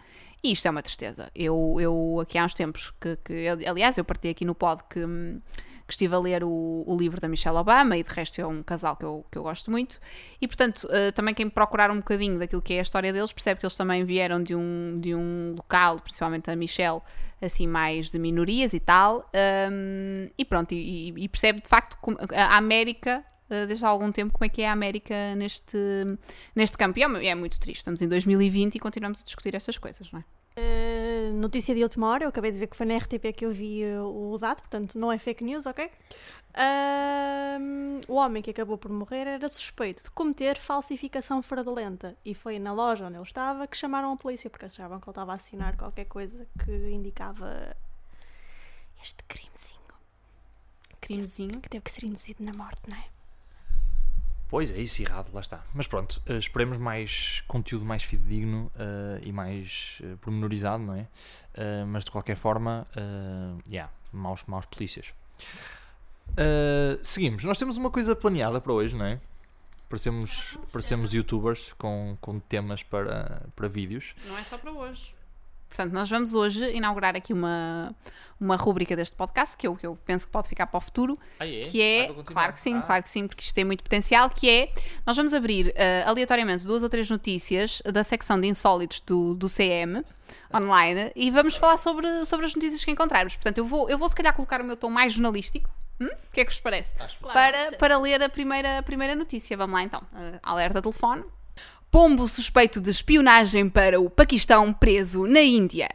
E 0.42 0.52
isto 0.52 0.66
é 0.66 0.70
uma 0.70 0.82
tristeza. 0.82 1.30
Eu, 1.34 1.76
eu 1.80 2.20
aqui 2.22 2.38
há 2.38 2.44
uns 2.44 2.54
tempos 2.54 2.92
que, 3.00 3.16
que 3.24 3.48
aliás, 3.48 3.98
eu 3.98 4.04
parti 4.04 4.28
aqui 4.28 4.44
no 4.44 4.54
pod 4.54 4.82
que, 4.88 5.04
hum, 5.04 5.40
que 5.88 5.94
estive 5.94 6.14
a 6.14 6.18
ler 6.18 6.44
o, 6.44 6.84
o 6.86 6.96
livro 6.96 7.18
da 7.20 7.26
Michelle 7.26 7.56
Obama 7.56 7.96
e 7.96 8.02
de 8.04 8.10
resto 8.12 8.38
é 8.40 8.46
um 8.46 8.62
casal 8.62 8.94
que 8.94 9.04
eu, 9.06 9.24
que 9.32 9.38
eu 9.38 9.42
gosto 9.42 9.70
muito. 9.70 9.98
E 10.40 10.46
portanto, 10.46 10.86
eh, 10.90 11.10
também 11.12 11.34
quem 11.34 11.48
procurar 11.48 11.90
um 11.90 11.96
bocadinho 11.96 12.38
daquilo 12.38 12.60
que 12.60 12.74
é 12.74 12.78
a 12.80 12.82
história 12.82 13.10
deles 13.12 13.32
percebe 13.32 13.58
que 13.58 13.64
eles 13.66 13.74
também 13.74 14.04
vieram 14.04 14.42
de 14.42 14.54
um, 14.54 14.98
de 15.00 15.14
um 15.14 15.54
local, 15.56 15.98
principalmente 15.98 16.50
a 16.50 16.54
Michelle, 16.54 17.00
assim 17.40 17.66
mais 17.66 18.10
de 18.10 18.18
minorias 18.18 18.74
e 18.74 18.80
tal. 18.80 19.28
hum, 19.72 20.28
e 20.36 20.44
pronto, 20.44 20.72
e, 20.74 21.08
e- 21.16 21.28
percebe 21.28 21.62
de 21.62 21.68
facto 21.68 21.96
a 22.36 22.56
América. 22.58 23.24
eh, 23.48 23.64
Desde 23.66 23.82
há 23.84 23.88
algum 23.88 24.12
tempo, 24.12 24.32
como 24.34 24.44
é 24.44 24.48
que 24.50 24.60
é 24.60 24.68
a 24.68 24.72
América 24.72 25.14
neste, 25.36 25.78
neste 26.54 26.76
campo? 26.76 26.98
E 26.98 27.02
é, 27.02 27.26
é 27.28 27.34
muito 27.34 27.58
triste. 27.58 27.78
Estamos 27.78 28.02
em 28.02 28.08
2020 28.08 28.74
e 28.74 28.78
continuamos 28.78 29.22
a 29.22 29.24
discutir 29.24 29.54
estas 29.54 29.78
coisas, 29.78 30.12
não 30.12 30.20
é? 30.20 30.24
Notícia 31.32 31.74
de 31.74 31.82
última 31.82 32.08
hora, 32.08 32.24
eu 32.24 32.28
acabei 32.28 32.50
de 32.50 32.58
ver 32.58 32.66
que 32.66 32.76
foi 32.76 32.86
na 32.86 32.96
RTP 32.96 33.32
que 33.36 33.44
eu 33.44 33.52
vi 33.52 33.82
eh, 33.82 34.00
o 34.00 34.36
dado, 34.38 34.60
portanto 34.60 34.98
não 34.98 35.12
é 35.12 35.18
fake 35.18 35.44
news, 35.44 35.66
ok? 35.66 35.90
Ahm, 36.54 38.00
o 38.08 38.14
homem 38.14 38.42
que 38.42 38.50
acabou 38.50 38.76
por 38.78 38.90
morrer 38.90 39.26
era 39.26 39.48
suspeito 39.48 40.02
de 40.02 40.10
cometer 40.10 40.58
falsificação 40.58 41.42
fraudulenta 41.42 42.16
e 42.24 42.34
foi 42.34 42.58
na 42.58 42.72
loja 42.72 43.06
onde 43.06 43.16
ele 43.16 43.22
estava 43.22 43.66
que 43.66 43.76
chamaram 43.76 44.12
a 44.12 44.16
polícia 44.16 44.50
porque 44.50 44.66
achavam 44.66 44.98
que 44.98 45.06
ele 45.06 45.12
estava 45.12 45.32
a 45.32 45.36
assinar 45.36 45.76
qualquer 45.76 46.06
coisa 46.06 46.46
que 46.64 46.72
indicava 46.90 47.76
este 49.02 49.22
crimezinho 49.24 49.78
Crimezinho. 51.00 51.60
que 51.60 51.68
teve 51.68 51.84
que 51.84 51.90
ser 51.90 52.04
induzido 52.04 52.42
na 52.42 52.52
morte, 52.52 52.80
não 52.88 52.96
é? 52.96 53.17
Pois 54.48 54.72
é, 54.72 54.78
isso 54.78 55.02
errado, 55.02 55.30
lá 55.32 55.42
está. 55.42 55.62
Mas 55.74 55.86
pronto, 55.86 56.22
eh, 56.26 56.38
esperemos 56.38 56.78
mais 56.78 57.42
conteúdo 57.46 57.84
mais 57.84 58.02
fidedigno 58.02 58.72
eh, 58.78 59.20
e 59.24 59.32
mais 59.32 59.98
eh, 60.02 60.16
pormenorizado, 60.22 60.82
não 60.82 60.94
é? 60.94 61.06
Eh, 61.52 61.84
mas 61.84 62.04
de 62.04 62.10
qualquer 62.10 62.36
forma, 62.36 62.86
uh, 62.96 63.58
yeah, 63.70 63.92
maus, 64.10 64.44
maus 64.44 64.64
polícias. 64.64 65.12
Seguimos, 67.02 67.44
nós 67.44 67.58
temos 67.58 67.76
uma 67.76 67.90
coisa 67.90 68.16
planeada 68.16 68.60
para 68.60 68.72
hoje, 68.72 68.96
não 68.96 69.04
é? 69.04 69.18
Parecemos, 69.88 70.56
parecemos 70.72 71.12
youtubers 71.12 71.74
com, 71.76 72.16
com 72.20 72.38
temas 72.38 72.82
para, 72.82 73.46
para 73.56 73.68
vídeos. 73.68 74.14
Não 74.26 74.38
é 74.38 74.44
só 74.44 74.56
para 74.56 74.72
hoje. 74.72 75.14
Portanto, 75.68 75.92
nós 75.92 76.08
vamos 76.10 76.34
hoje 76.34 76.70
inaugurar 76.74 77.14
aqui 77.14 77.32
uma, 77.32 77.94
uma 78.40 78.56
rúbrica 78.56 78.96
deste 78.96 79.14
podcast 79.14 79.56
que 79.56 79.66
eu, 79.66 79.76
que 79.76 79.86
eu 79.86 79.96
penso 80.04 80.26
que 80.26 80.32
pode 80.32 80.48
ficar 80.48 80.66
para 80.66 80.78
o 80.78 80.80
futuro, 80.80 81.18
Ah, 81.38 81.46
é? 81.46 81.62
que 81.62 81.80
é, 81.82 82.12
claro 82.24 82.52
que 82.52 82.60
sim, 82.60 82.80
claro 82.80 83.02
que 83.02 83.10
sim, 83.10 83.26
porque 83.28 83.42
isto 83.42 83.54
tem 83.54 83.64
muito 83.64 83.82
potencial, 83.82 84.28
que 84.30 84.48
é, 84.48 84.72
nós 85.06 85.16
vamos 85.16 85.32
abrir 85.32 85.72
eh, 85.76 86.02
aleatoriamente 86.06 86.64
duas 86.64 86.82
ou 86.82 86.88
três 86.88 87.10
notícias 87.10 87.82
da 87.84 88.02
secção 88.02 88.40
de 88.40 88.48
insólitos 88.48 89.00
do, 89.02 89.34
do 89.34 89.46
CM 89.48 90.02
online 90.54 91.12
e 91.14 91.30
vamos 91.30 91.56
falar 91.56 91.78
sobre, 91.78 92.24
sobre 92.26 92.46
as 92.46 92.54
notícias 92.54 92.84
que 92.84 92.90
encontrarmos. 92.90 93.36
Portanto, 93.36 93.58
eu 93.58 93.64
vou, 93.66 93.88
eu 93.90 93.98
vou 93.98 94.08
se 94.08 94.14
calhar 94.14 94.34
colocar 94.34 94.60
o 94.60 94.64
meu 94.64 94.76
tom 94.76 94.90
mais 94.90 95.12
jornalístico. 95.12 95.70
Hum? 96.00 96.06
O 96.06 96.32
que 96.32 96.40
é 96.40 96.44
que 96.44 96.52
vos 96.52 96.60
parece? 96.60 96.94
para, 97.32 97.72
para 97.76 97.98
ler 97.98 98.22
a 98.22 98.28
primeira, 98.28 98.78
a 98.78 98.82
primeira 98.82 99.14
notícia. 99.16 99.56
Vamos 99.56 99.74
lá 99.74 99.82
então. 99.82 100.00
Eh, 100.14 100.38
alerta 100.42 100.80
telefone. 100.80 101.24
Pombo 101.90 102.28
suspeito 102.28 102.82
de 102.82 102.90
espionagem 102.90 103.66
para 103.66 103.98
o 103.98 104.10
Paquistão 104.10 104.74
preso 104.74 105.26
na 105.26 105.40
Índia. 105.40 105.88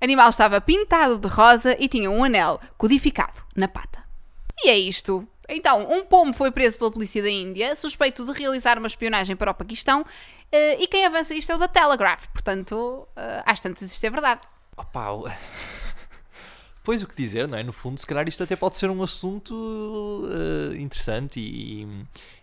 Animal 0.00 0.30
estava 0.30 0.58
pintado 0.58 1.18
de 1.18 1.28
rosa 1.28 1.76
e 1.78 1.86
tinha 1.86 2.10
um 2.10 2.24
anel 2.24 2.58
codificado 2.78 3.42
na 3.54 3.68
pata. 3.68 4.02
E 4.62 4.70
é 4.70 4.78
isto. 4.78 5.28
Então, 5.46 5.86
um 5.92 6.02
pombo 6.02 6.32
foi 6.32 6.50
preso 6.50 6.78
pela 6.78 6.90
polícia 6.90 7.22
da 7.22 7.28
Índia, 7.28 7.76
suspeito 7.76 8.24
de 8.24 8.32
realizar 8.32 8.78
uma 8.78 8.86
espionagem 8.86 9.36
para 9.36 9.50
o 9.50 9.54
Paquistão, 9.54 10.06
eh, 10.50 10.82
e 10.82 10.86
quem 10.86 11.04
avança 11.04 11.34
isto 11.34 11.52
é 11.52 11.56
o 11.56 11.58
da 11.58 11.68
Telegraph. 11.68 12.26
Portanto, 12.28 13.06
eh, 13.14 13.42
às 13.44 13.60
tantas 13.60 13.92
isto 13.92 14.04
é 14.04 14.08
verdade. 14.08 14.40
Opa, 14.74 15.36
Pois 16.84 17.02
o 17.02 17.08
que 17.08 17.16
dizer, 17.16 17.48
não 17.48 17.56
é? 17.56 17.62
No 17.62 17.72
fundo, 17.72 17.98
se 17.98 18.06
calhar 18.06 18.28
isto 18.28 18.42
até 18.42 18.54
pode 18.54 18.76
ser 18.76 18.90
um 18.90 19.02
assunto 19.02 20.28
eh, 20.30 20.76
interessante 20.76 21.40
e, 21.40 21.84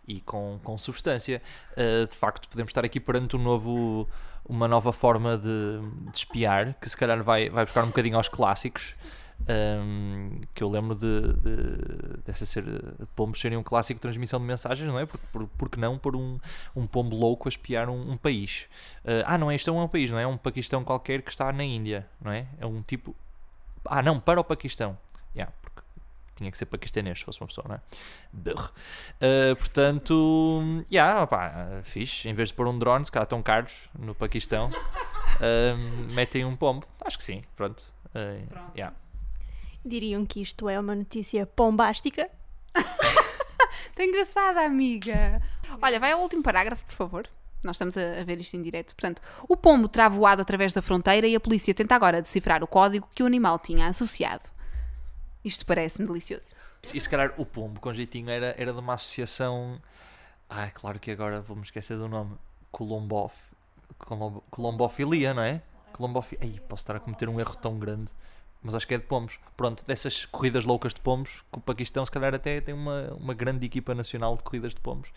e- 0.07 0.15
e 0.15 0.21
com, 0.21 0.59
com 0.63 0.77
substância. 0.79 1.39
Eh, 1.77 2.07
de 2.07 2.17
facto, 2.17 2.49
podemos 2.49 2.71
estar 2.71 2.83
aqui 2.83 2.99
perante 2.99 3.35
um 3.35 3.39
novo, 3.39 4.09
uma 4.43 4.67
nova 4.67 4.91
forma 4.91 5.37
de, 5.37 5.79
de 6.09 6.17
espiar, 6.17 6.73
que 6.81 6.89
se 6.89 6.97
calhar 6.97 7.21
vai, 7.23 7.51
vai 7.51 7.65
buscar 7.65 7.83
um 7.83 7.87
bocadinho 7.87 8.17
aos 8.17 8.27
clássicos. 8.29 8.95
ehm, 9.47 10.39
que 10.55 10.63
eu 10.63 10.69
lembro 10.69 10.95
de, 10.95 11.33
de 11.33 12.17
dessa 12.25 12.45
ser 12.45 12.65
pombos 13.15 13.39
serem 13.39 13.57
um 13.59 13.63
clássico 13.63 13.97
de 13.99 14.01
transmissão 14.01 14.39
de 14.39 14.45
mensagens, 14.45 14.87
não 14.87 14.97
é? 14.99 15.05
Porque, 15.05 15.25
por, 15.31 15.47
porque 15.57 15.79
não 15.79 15.97
por 15.99 16.15
um, 16.15 16.39
um 16.75 16.87
pombo 16.87 17.15
louco 17.15 17.47
a 17.47 17.49
espiar 17.49 17.89
um, 17.89 18.11
um 18.13 18.17
país? 18.17 18.65
Eh, 19.05 19.23
ah, 19.27 19.37
não 19.37 19.51
é? 19.51 19.55
Isto 19.55 19.69
é 19.69 19.73
um 19.73 19.87
país, 19.87 20.09
não? 20.09 20.17
É 20.17 20.25
um 20.25 20.35
Paquistão 20.37 20.83
qualquer 20.83 21.21
que 21.21 21.29
está 21.29 21.51
na 21.53 21.63
Índia, 21.63 22.07
não 22.19 22.31
é? 22.31 22.47
É 22.59 22.65
um 22.65 22.81
tipo. 22.81 23.15
Ah, 23.85 24.01
não, 24.01 24.19
para 24.19 24.39
o 24.39 24.43
Paquistão. 24.43 24.97
Yeah, 25.35 25.53
porque 25.61 25.81
tinha 26.35 26.51
que 26.51 26.57
ser 26.57 26.65
paquistanês 26.65 27.19
se 27.19 27.25
fosse 27.25 27.39
uma 27.39 27.47
pessoa, 27.47 27.65
não 27.67 27.75
é? 27.75 27.81
Uh, 28.51 29.55
portanto, 29.55 30.83
yeah, 30.91 31.23
opá, 31.23 31.81
fixe. 31.83 32.27
Em 32.27 32.33
vez 32.33 32.49
de 32.49 32.55
pôr 32.55 32.67
um 32.67 32.77
drone, 32.77 33.05
se 33.05 33.11
calhar 33.11 33.25
estão 33.25 33.41
caros 33.41 33.89
no 33.97 34.15
Paquistão, 34.15 34.71
um, 35.39 36.07
metem 36.13 36.43
um 36.45 36.55
pombo. 36.55 36.85
Acho 37.05 37.17
que 37.17 37.23
sim, 37.23 37.43
pronto. 37.55 37.83
Uh, 38.07 38.45
Pronto. 38.47 38.71
yeah. 38.75 38.95
Diriam 39.85 40.25
que 40.25 40.41
isto 40.41 40.67
é 40.69 40.79
uma 40.79 40.95
notícia 40.95 41.47
bombástica. 41.55 42.29
Está 43.89 44.03
engraçada, 44.03 44.61
amiga. 44.61 45.41
Olha, 45.81 45.99
vai 45.99 46.11
ao 46.11 46.21
último 46.21 46.43
parágrafo, 46.43 46.85
por 46.85 46.93
favor. 46.93 47.27
Nós 47.63 47.75
estamos 47.75 47.95
a, 47.97 48.23
ver 48.23 48.39
isto 48.39 48.55
em 48.55 48.61
direto. 48.61 48.95
Portanto, 48.95 49.21
o 49.47 49.55
pombo 49.55 49.87
terá 49.87 50.09
voado 50.09 50.41
através 50.41 50.73
da 50.73 50.81
fronteira 50.81 51.27
e 51.27 51.35
a 51.35 51.39
polícia 51.39 51.73
tenta 51.73 51.95
agora 51.95 52.21
decifrar 52.21 52.63
o 52.63 52.67
código 52.67 53.07
que 53.13 53.23
o 53.23 53.25
animal 53.25 53.59
tinha 53.59 53.87
associado. 53.87 54.49
Isto 55.43 55.65
parece-me 55.65 56.07
delicioso. 56.07 56.53
E 56.93 56.99
se 56.99 57.09
calhar 57.09 57.33
o 57.37 57.45
pombo, 57.45 57.79
com 57.79 57.93
jeitinho, 57.93 58.29
era, 58.29 58.55
era 58.57 58.73
de 58.73 58.79
uma 58.79 58.95
associação 58.95 59.79
Ah, 60.49 60.69
claro 60.71 60.99
que 60.99 61.11
agora 61.11 61.41
vou-me 61.41 61.63
esquecer 61.63 61.97
do 61.97 62.07
nome. 62.07 62.35
Colombof... 62.71 63.35
Colombo... 63.97 64.43
Colombofilia, 64.49 65.33
não 65.33 65.43
é? 65.43 65.61
Colombofi... 65.93 66.37
Ai, 66.41 66.59
posso 66.67 66.83
estar 66.83 66.95
a 66.95 66.99
cometer 66.99 67.29
um 67.29 67.39
erro 67.39 67.55
tão 67.55 67.77
grande. 67.77 68.11
Mas 68.63 68.75
acho 68.75 68.87
que 68.87 68.93
é 68.93 68.97
de 68.97 69.03
pomos. 69.03 69.39
Pronto, 69.57 69.83
dessas 69.85 70.25
corridas 70.25 70.65
loucas 70.65 70.93
de 70.93 71.01
pomos, 71.01 71.43
que 71.51 71.57
o 71.57 71.61
Paquistão 71.61 72.05
se 72.05 72.11
calhar 72.11 72.33
até 72.33 72.61
tem 72.61 72.75
uma, 72.75 73.13
uma 73.19 73.33
grande 73.33 73.65
equipa 73.65 73.95
nacional 73.95 74.35
de 74.37 74.43
corridas 74.43 74.73
de 74.73 74.79
pomos. 74.79 75.09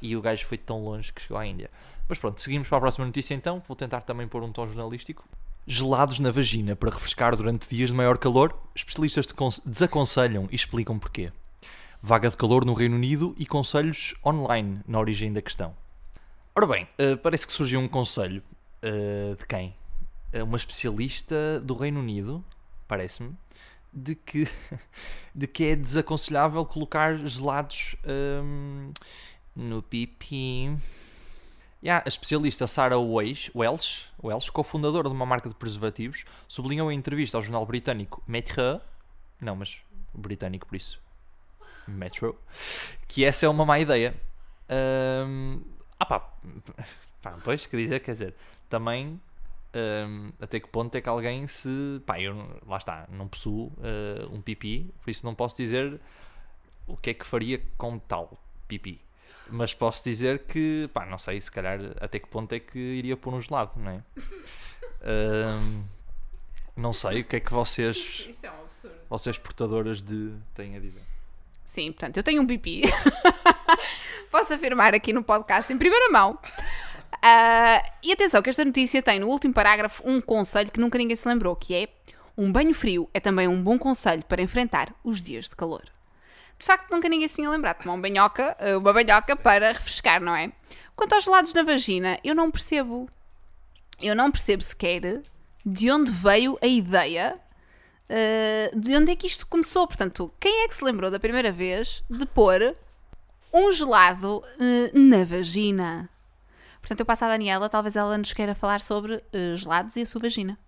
E 0.00 0.16
o 0.16 0.20
gajo 0.20 0.46
foi 0.46 0.56
tão 0.58 0.82
longe 0.84 1.12
que 1.12 1.20
chegou 1.20 1.36
à 1.36 1.44
Índia. 1.44 1.70
Mas 2.08 2.18
pronto, 2.18 2.40
seguimos 2.40 2.68
para 2.68 2.78
a 2.78 2.80
próxima 2.80 3.04
notícia 3.06 3.34
então. 3.34 3.60
Vou 3.66 3.76
tentar 3.76 4.02
também 4.02 4.28
pôr 4.28 4.42
um 4.42 4.52
tom 4.52 4.66
jornalístico. 4.66 5.24
Gelados 5.66 6.18
na 6.18 6.30
vagina 6.30 6.76
para 6.76 6.90
refrescar 6.90 7.34
durante 7.34 7.68
dias 7.68 7.88
de 7.88 7.96
maior 7.96 8.18
calor. 8.18 8.56
Especialistas 8.74 9.26
desaconselham 9.64 10.46
e 10.50 10.54
explicam 10.54 10.98
porquê. 10.98 11.32
Vaga 12.02 12.28
de 12.28 12.36
calor 12.36 12.64
no 12.66 12.74
Reino 12.74 12.96
Unido 12.96 13.34
e 13.38 13.46
conselhos 13.46 14.14
online 14.24 14.80
na 14.86 15.00
origem 15.00 15.32
da 15.32 15.40
questão. 15.40 15.74
Ora 16.54 16.66
bem, 16.66 16.86
eh, 16.98 17.16
parece 17.16 17.46
que 17.46 17.52
surgiu 17.52 17.80
um 17.80 17.88
conselho 17.88 18.42
eh, 18.82 19.34
de 19.38 19.46
quem? 19.46 19.74
Eh, 20.32 20.42
Uma 20.42 20.58
especialista 20.58 21.58
do 21.60 21.74
Reino 21.74 21.98
Unido, 21.98 22.44
parece-me, 22.86 23.36
de 23.92 24.14
que, 24.14 24.48
de 25.34 25.46
que 25.46 25.64
é 25.64 25.76
desaconselhável 25.76 26.64
colocar 26.64 27.16
gelados 27.16 27.96
hum, 28.42 28.92
no 29.54 29.82
pipi. 29.82 30.76
Yeah, 31.82 32.02
a 32.04 32.08
especialista 32.08 32.66
Sarah 32.66 32.98
Welsh, 32.98 33.50
Welsh, 33.54 34.50
cofundadora 34.50 35.08
de 35.08 35.14
uma 35.14 35.26
marca 35.26 35.50
de 35.50 35.54
preservativos, 35.54 36.24
sublinhou 36.48 36.90
em 36.90 36.96
entrevista 36.96 37.36
ao 37.36 37.42
jornal 37.42 37.66
britânico 37.66 38.22
Metro, 38.26 38.80
não, 39.38 39.54
mas 39.54 39.76
britânico 40.14 40.66
por 40.66 40.76
isso, 40.76 40.98
Metro, 41.86 42.38
que 43.06 43.22
essa 43.22 43.44
é 43.44 43.48
uma 43.50 43.66
má 43.66 43.78
ideia. 43.78 44.14
Hum, 45.26 45.60
ah 46.00 46.06
pá, 46.06 46.20
pá, 47.20 47.36
pois, 47.44 47.66
quer 47.66 47.76
dizer, 47.76 48.00
quer 48.00 48.12
dizer, 48.12 48.34
também 48.70 49.20
hum, 49.74 50.30
até 50.40 50.60
que 50.60 50.68
ponto 50.68 50.94
é 50.94 51.00
que 51.00 51.08
alguém 51.08 51.46
se. 51.46 52.00
Pá, 52.06 52.20
eu 52.20 52.34
lá 52.66 52.78
está, 52.78 53.06
não 53.10 53.28
possuo 53.28 53.72
eh, 53.82 54.26
um 54.30 54.40
pipi, 54.40 54.92
por 55.02 55.10
isso 55.10 55.26
não 55.26 55.34
posso 55.34 55.56
dizer 55.56 56.00
o 56.86 56.96
que 56.96 57.10
é 57.10 57.14
que 57.14 57.24
faria 57.24 57.60
com 57.76 57.98
tal 57.98 58.38
pipi. 58.68 59.00
Mas 59.50 59.74
posso 59.74 60.02
dizer 60.04 60.40
que, 60.46 60.88
pá, 60.92 61.04
não 61.04 61.18
sei, 61.18 61.40
se 61.40 61.50
calhar 61.50 61.78
até 62.00 62.18
que 62.18 62.26
ponto 62.28 62.52
é 62.54 62.60
que 62.60 62.78
iria 62.78 63.16
pôr 63.16 63.34
um 63.34 63.40
gelado, 63.40 63.72
não 63.76 63.90
é? 63.90 64.02
Hum, 65.06 65.84
não 66.76 66.92
sei, 66.92 67.20
o 67.20 67.24
que 67.24 67.36
é 67.36 67.40
que 67.40 67.52
vocês, 67.52 68.26
Isto 68.30 68.46
é 68.46 68.50
um 68.50 68.62
absurdo. 68.62 68.96
vocês 69.08 69.38
portadoras 69.38 70.02
de 70.02 70.32
têm 70.54 70.76
a 70.76 70.80
dizer? 70.80 71.02
Sim, 71.64 71.92
portanto, 71.92 72.16
eu 72.16 72.22
tenho 72.22 72.42
um 72.42 72.46
pipi. 72.46 72.82
Posso 74.30 74.52
afirmar 74.52 74.94
aqui 74.94 75.12
no 75.12 75.22
podcast 75.22 75.72
em 75.72 75.78
primeira 75.78 76.10
mão. 76.10 76.38
Ah, 77.26 77.82
e 78.02 78.12
atenção, 78.12 78.42
que 78.42 78.50
esta 78.50 78.66
notícia 78.66 79.02
tem 79.02 79.18
no 79.18 79.28
último 79.28 79.54
parágrafo 79.54 80.02
um 80.06 80.20
conselho 80.20 80.70
que 80.70 80.78
nunca 80.78 80.98
ninguém 80.98 81.16
se 81.16 81.26
lembrou, 81.26 81.56
que 81.56 81.74
é 81.74 81.88
um 82.36 82.52
banho 82.52 82.74
frio 82.74 83.08
é 83.14 83.20
também 83.20 83.48
um 83.48 83.62
bom 83.62 83.78
conselho 83.78 84.22
para 84.26 84.42
enfrentar 84.42 84.94
os 85.02 85.22
dias 85.22 85.48
de 85.48 85.56
calor. 85.56 85.84
De 86.58 86.66
facto, 86.66 86.90
nunca 86.90 87.08
ninguém 87.08 87.26
se 87.26 87.36
tinha 87.36 87.48
lembrado 87.48 87.82
tomar 87.82 87.94
um 87.94 88.00
banhoca, 88.00 88.54
uma 88.78 88.92
banhoca 88.92 89.34
para 89.36 89.72
refrescar, 89.72 90.20
não 90.20 90.36
é? 90.36 90.52
Quanto 90.94 91.14
aos 91.14 91.24
gelados 91.24 91.54
na 91.54 91.62
vagina, 91.62 92.18
eu 92.22 92.34
não 92.34 92.50
percebo. 92.50 93.08
Eu 94.02 94.14
não 94.14 94.30
percebo 94.30 94.62
sequer 94.62 95.22
de 95.64 95.90
onde 95.90 96.12
veio 96.12 96.58
a 96.60 96.66
ideia 96.66 97.40
Uh, 98.06 98.78
de 98.78 98.94
onde 98.94 99.12
é 99.12 99.16
que 99.16 99.26
isto 99.26 99.46
começou. 99.46 99.86
Portanto, 99.86 100.30
quem 100.38 100.64
é 100.64 100.68
que 100.68 100.74
se 100.74 100.84
lembrou 100.84 101.10
da 101.10 101.18
primeira 101.18 101.50
vez 101.50 102.04
de 102.10 102.26
pôr 102.26 102.76
um 103.50 103.72
gelado 103.72 104.44
uh, 104.60 104.98
na 104.98 105.24
vagina? 105.24 106.10
Portanto, 106.84 107.00
eu 107.00 107.06
passo 107.06 107.24
à 107.24 107.28
Daniela, 107.28 107.66
talvez 107.70 107.96
ela 107.96 108.18
nos 108.18 108.34
queira 108.34 108.54
falar 108.54 108.82
sobre 108.82 109.14
uh, 109.14 109.56
gelados 109.56 109.96
e 109.96 110.02
a 110.02 110.06
sua 110.06 110.20
vagina. 110.20 110.58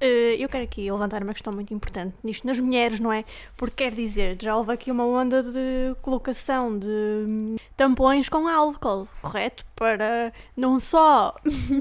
Eh, 0.00 0.36
eu 0.38 0.48
quero 0.48 0.62
aqui 0.62 0.88
levantar 0.88 1.20
uma 1.24 1.32
questão 1.32 1.52
muito 1.52 1.74
importante 1.74 2.16
nisto 2.22 2.46
nas 2.46 2.60
mulheres, 2.60 3.00
não 3.00 3.12
é? 3.12 3.24
Porque 3.56 3.82
quer 3.82 3.92
dizer, 3.92 4.38
já 4.40 4.56
houve 4.56 4.72
aqui 4.72 4.88
uma 4.92 5.04
onda 5.04 5.42
de 5.42 5.96
colocação 6.00 6.78
de 6.78 6.86
hum, 6.86 7.56
tampões 7.76 8.28
com 8.28 8.46
álcool, 8.46 9.08
correto? 9.20 9.66
Para 9.74 10.32
não 10.56 10.78
só 10.78 11.34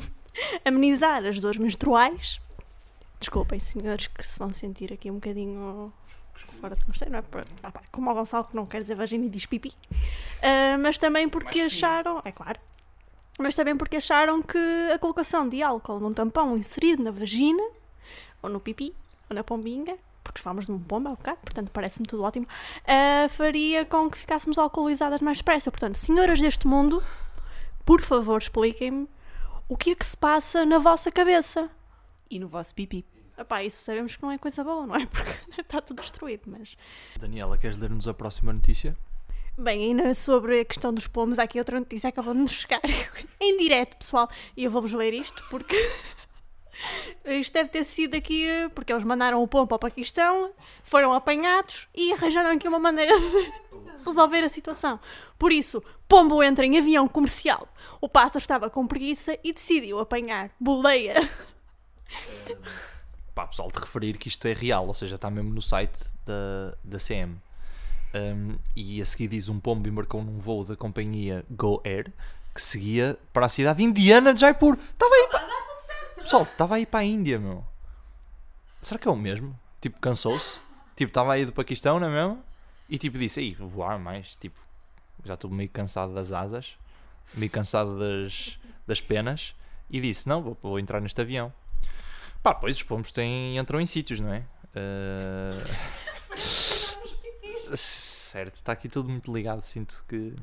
amenizar 0.65 1.23
as 1.23 1.39
dores 1.39 1.59
menstruais. 1.59 2.41
Desculpem, 3.19 3.59
senhores, 3.59 4.07
que 4.07 4.25
se 4.25 4.39
vão 4.39 4.51
sentir 4.51 4.91
aqui 4.91 5.11
um 5.11 5.15
bocadinho 5.15 5.93
fora 6.59 6.75
de 6.75 6.83
contexto, 6.83 7.11
não 7.11 7.19
é? 7.19 7.23
Ah 7.61 7.71
Como 7.91 8.09
o 8.09 8.13
Gonçalo 8.15 8.45
que 8.45 8.55
não 8.55 8.65
quer 8.65 8.81
dizer 8.81 8.95
vagina 8.95 9.25
e 9.25 9.29
diz 9.29 9.45
pipi. 9.45 9.71
Ah, 10.41 10.79
mas 10.79 10.97
também 10.97 11.29
porque 11.29 11.61
acharam, 11.61 12.23
é 12.25 12.31
claro, 12.31 12.59
mas 13.37 13.55
também 13.55 13.77
porque 13.77 13.97
acharam 13.97 14.41
que 14.41 14.57
a 14.93 14.97
colocação 14.97 15.47
de 15.47 15.61
álcool 15.61 15.99
num 15.99 16.13
tampão 16.13 16.57
inserido 16.57 17.03
na 17.03 17.11
vagina 17.11 17.63
ou 18.41 18.49
no 18.49 18.59
pipi, 18.59 18.93
ou 19.29 19.35
na 19.35 19.43
pombinha, 19.43 19.97
porque 20.23 20.41
falámos 20.41 20.65
de 20.65 20.71
um 20.71 20.79
pombo 20.79 21.09
há 21.09 21.11
bocado, 21.11 21.39
portanto 21.41 21.69
parece-me 21.71 22.07
tudo 22.07 22.23
ótimo, 22.23 22.47
ah, 22.85 23.29
faria 23.29 23.85
com 23.85 24.09
que 24.09 24.17
ficássemos 24.17 24.57
alcoolizadas 24.57 25.21
mais 25.21 25.37
depressa. 25.37 25.71
Portanto, 25.71 25.95
senhoras 25.95 26.41
deste 26.41 26.67
mundo, 26.67 27.01
por 27.85 28.01
favor 28.01 28.41
expliquem-me 28.41 29.07
o 29.69 29.77
que 29.77 29.91
é 29.91 29.95
que 29.95 30.05
se 30.05 30.17
passa 30.17 30.65
na 30.65 30.79
vossa 30.79 31.11
cabeça. 31.11 31.69
E 32.29 32.39
no 32.39 32.47
vosso 32.47 32.73
pipi. 32.73 33.05
Epá, 33.37 33.63
isso 33.63 33.77
sabemos 33.83 34.15
que 34.15 34.23
não 34.23 34.31
é 34.31 34.37
coisa 34.37 34.63
boa, 34.63 34.87
não 34.87 34.95
é? 34.95 35.05
Porque 35.07 35.61
está 35.61 35.79
tudo 35.79 36.01
destruído, 36.01 36.43
mas... 36.47 36.75
Daniela, 37.19 37.57
queres 37.57 37.77
ler-nos 37.77 38.07
a 38.07 38.13
próxima 38.13 38.51
notícia? 38.51 38.97
Bem, 39.59 39.85
ainda 39.85 40.13
sobre 40.13 40.59
a 40.59 40.65
questão 40.65 40.93
dos 40.93 41.07
pomos, 41.07 41.39
há 41.39 41.43
aqui 41.43 41.57
outra 41.57 41.79
notícia 41.79 42.11
que 42.11 42.19
acabou 42.19 42.35
de 42.35 42.41
nos 42.41 42.51
chegar 42.51 42.79
em 43.41 43.57
direto, 43.57 43.97
pessoal. 43.97 44.29
E 44.55 44.63
eu 44.63 44.69
vou-vos 44.69 44.93
ler 44.93 45.15
isto 45.15 45.43
porque 45.49 45.75
isto 47.25 47.53
deve 47.53 47.71
ter 47.71 47.83
sido 47.83 48.15
aqui 48.15 48.45
porque 48.75 48.93
eles 48.93 49.03
mandaram 49.03 49.41
o 49.41 49.47
pombo 49.47 49.65
para 49.65 49.75
o 49.77 49.79
Paquistão, 49.79 50.51
foram 50.83 51.11
apanhados 51.11 51.87
e 51.95 52.13
arranjaram 52.13 52.51
aqui 52.51 52.67
uma 52.67 52.77
maneira 52.77 53.11
de 53.19 53.51
resolver 54.05 54.43
a 54.43 54.49
situação. 54.49 54.99
Por 55.39 55.51
isso, 55.51 55.83
pombo 56.07 56.43
entra 56.43 56.63
em 56.63 56.77
avião 56.77 57.07
comercial. 57.07 57.67
O 57.99 58.07
pássaro 58.07 58.37
estava 58.37 58.69
com 58.69 58.85
preguiça 58.85 59.39
e 59.43 59.51
decidiu 59.51 59.97
apanhar 59.99 60.51
boleia. 60.59 61.15
Pá, 63.33 63.47
pessoal, 63.47 63.71
de 63.71 63.79
referir 63.79 64.19
que 64.19 64.27
isto 64.27 64.47
é 64.47 64.53
real, 64.53 64.87
ou 64.87 64.93
seja, 64.93 65.15
está 65.15 65.31
mesmo 65.31 65.51
no 65.51 65.63
site 65.63 65.97
da, 66.23 66.77
da 66.83 66.99
CM. 66.99 67.41
Um, 68.17 68.57
e 68.75 69.01
a 69.01 69.05
seguir 69.05 69.27
diz 69.27 69.49
um 69.49 69.59
pombo 69.59 69.87
embarcou 69.87 70.23
num 70.23 70.39
voo 70.39 70.63
da 70.63 70.75
companhia 70.75 71.45
Go 71.51 71.81
Air 71.85 72.11
que 72.57 72.61
seguia 72.61 73.15
para 73.31 73.45
a 73.45 73.49
cidade 73.49 73.83
indiana 73.83 74.33
de 74.33 74.39
Jaipur. 74.39 74.75
Estava 74.75 75.13
aí 75.13 75.27
para... 75.29 75.47
Pessoal, 76.23 76.43
estava 76.43 76.75
aí 76.75 76.87
para 76.87 77.01
a 77.01 77.03
Índia, 77.03 77.37
meu. 77.37 77.63
Será 78.81 78.99
que 78.99 79.07
é 79.07 79.11
o 79.11 79.15
mesmo? 79.15 79.57
Tipo, 79.79 79.99
cansou-se? 79.99 80.59
Tipo, 80.95 81.11
estava 81.11 81.33
aí 81.33 81.45
do 81.45 81.51
Paquistão, 81.53 81.99
não 81.99 82.07
é 82.07 82.09
mesmo? 82.09 82.43
E 82.89 82.97
tipo, 82.97 83.17
disse, 83.19 83.39
aí, 83.39 83.53
vou 83.53 83.67
voar 83.67 83.99
mais. 83.99 84.35
Tipo, 84.35 84.59
já 85.23 85.35
estou 85.35 85.51
meio 85.51 85.69
cansado 85.69 86.15
das 86.15 86.31
asas, 86.31 86.73
meio 87.35 87.51
cansado 87.51 87.99
das, 87.99 88.57
das 88.87 88.99
penas. 88.99 89.53
E 89.87 90.01
disse, 90.01 90.27
não, 90.27 90.41
vou, 90.41 90.57
vou 90.59 90.79
entrar 90.79 90.99
neste 90.99 91.21
avião. 91.21 91.53
Pá, 92.41 92.55
pois 92.55 92.75
os 92.75 92.83
pombos 92.83 93.11
têm, 93.11 93.57
entram 93.57 93.79
em 93.79 93.85
sítios, 93.85 94.19
não 94.19 94.33
é? 94.33 94.43
Eh, 94.79 95.63
certo, 98.37 98.55
está 98.55 98.71
aqui 98.71 98.87
tudo 98.87 99.09
muito 99.09 99.33
ligado, 99.33 99.63
sinto 99.63 100.03
que. 100.07 100.35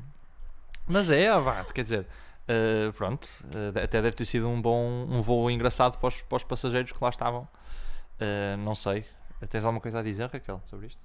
Mas 0.87 1.09
é, 1.09 1.29
ah, 1.29 1.39
vá, 1.39 1.63
quer 1.65 1.83
dizer, 1.83 2.07
eh, 2.47 2.91
pronto, 2.95 3.27
eh, 3.75 3.83
até 3.83 4.01
deve 4.01 4.11
ter 4.11 4.25
sido 4.25 4.47
um 4.47 4.61
bom 4.61 5.05
um 5.09 5.21
voo 5.21 5.49
engraçado 5.49 5.97
para 5.97 6.09
os, 6.09 6.21
para 6.21 6.35
os 6.35 6.43
passageiros 6.43 6.91
que 6.91 7.03
lá 7.03 7.09
estavam. 7.09 7.47
Eh, 8.19 8.55
não 8.57 8.75
sei. 8.75 9.05
Tens 9.49 9.63
alguma 9.65 9.81
coisa 9.81 9.99
a 9.99 10.03
dizer, 10.03 10.29
Raquel, 10.29 10.61
sobre 10.69 10.87
isto? 10.87 11.03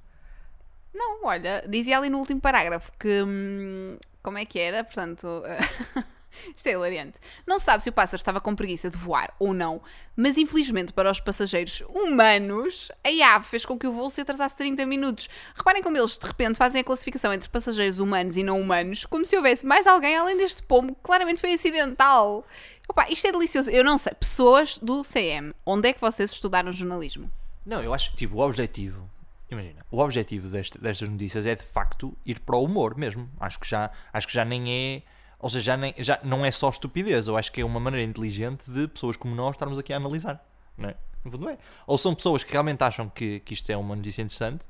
Não, 0.93 1.25
olha, 1.25 1.65
dizia 1.69 1.97
ali 1.97 2.11
no 2.11 2.19
último 2.19 2.41
parágrafo 2.41 2.93
que. 2.99 3.23
hum, 3.23 3.97
como 4.23 4.39
é 4.39 4.45
que 4.45 4.59
era? 4.59 4.83
Portanto. 4.85 5.43
Isto 6.57 6.67
é 6.69 6.73
hilariante. 6.73 7.15
Não 7.47 7.59
se 7.59 7.65
sabe 7.65 7.83
se 7.83 7.89
o 7.89 7.93
pássaro 7.93 8.21
estava 8.21 8.41
com 8.41 8.55
preguiça 8.55 8.89
de 8.91 8.97
voar 8.97 9.35
ou 9.39 9.53
não, 9.55 9.81
mas 10.17 10.37
infelizmente 10.39 10.93
para 10.93 11.11
os 11.11 11.21
passageiros 11.21 11.83
humanos, 11.89 12.91
a 13.05 13.35
ave 13.35 13.47
fez 13.47 13.65
com 13.65 13.79
que 13.79 13.87
o 13.87 13.93
voo 13.93 14.11
se 14.11 14.21
atrasasse 14.21 14.57
30 14.57 14.85
minutos. 14.87 15.29
Reparem 15.55 15.83
como 15.83 15.97
eles 15.97 16.19
de 16.19 16.27
repente 16.27 16.57
fazem 16.57 16.81
a 16.81 16.85
classificação 16.85 17.33
entre 17.33 17.49
passageiros 17.49 17.99
humanos 17.99 18.37
e 18.37 18.43
não 18.43 18.61
humanos, 18.61 19.05
como 19.07 19.25
se 19.25 19.37
houvesse 19.37 19.65
mais 19.67 19.87
alguém 19.87 20.17
além 20.17 20.37
deste 20.37 20.63
pombo, 20.63 20.95
que 20.95 21.01
claramente 21.03 21.41
foi 21.41 21.55
acidental. 21.55 22.45
Opa, 22.89 23.07
isto 23.09 23.27
é 23.27 23.33
delicioso. 23.33 23.71
Eu 23.71 23.85
não 23.85 23.97
sei, 23.97 24.13
pessoas 24.15 24.77
do 24.79 25.03
CM, 25.03 25.53
onde 25.65 25.89
é 25.89 25.93
que 25.93 26.01
vocês 26.01 26.31
estudaram 26.33 26.73
jornalismo? 26.73 27.31
Não, 27.65 27.83
eu 27.83 27.95
acho 27.95 28.15
tipo, 28.17 28.37
o 28.37 28.41
objetivo, 28.41 29.09
imagina, 29.51 29.85
o 29.91 29.99
objetivo 30.01 30.49
deste- 30.49 30.79
destas 30.79 31.09
notícias 31.09 31.47
é 31.47 31.55
de 31.55 31.63
facto 31.63 32.17
ir 32.27 32.41
para 32.41 32.57
o 32.57 32.65
humor 32.65 32.97
mesmo. 32.97 33.31
Acho 33.39 33.61
que 33.61 33.69
já, 33.69 33.91
acho 34.13 34.27
que 34.27 34.33
já 34.35 34.45
nem 34.45 34.73
é, 34.73 35.03
ou 35.41 35.49
seja, 35.49 35.65
já, 35.65 35.77
nem, 35.77 35.95
já 35.99 36.21
não 36.23 36.45
é 36.45 36.51
só 36.51 36.69
estupidez, 36.69 37.27
eu 37.27 37.37
acho 37.37 37.51
que 37.51 37.61
é 37.61 37.65
uma 37.65 37.81
maneira 37.81 38.07
inteligente 38.09 38.71
de 38.71 38.87
pessoas 38.89 39.17
como 39.17 39.35
nós 39.35 39.57
estarmos 39.57 39.79
aqui 39.79 39.93
a 39.93 39.97
analisar, 39.97 40.45
não 40.77 40.89
é? 40.89 40.97
No 41.25 41.31
fundo 41.31 41.49
é. 41.49 41.59
Ou 41.87 41.99
são 41.99 42.15
pessoas 42.15 42.45
que 42.45 42.53
realmente 42.53 42.83
acham 42.83 43.09
que, 43.09 43.41
que 43.41 43.55
isto 43.55 43.71
é 43.71 43.77
uma 43.77 43.95
notícia 43.97 44.23
interessante 44.23 44.67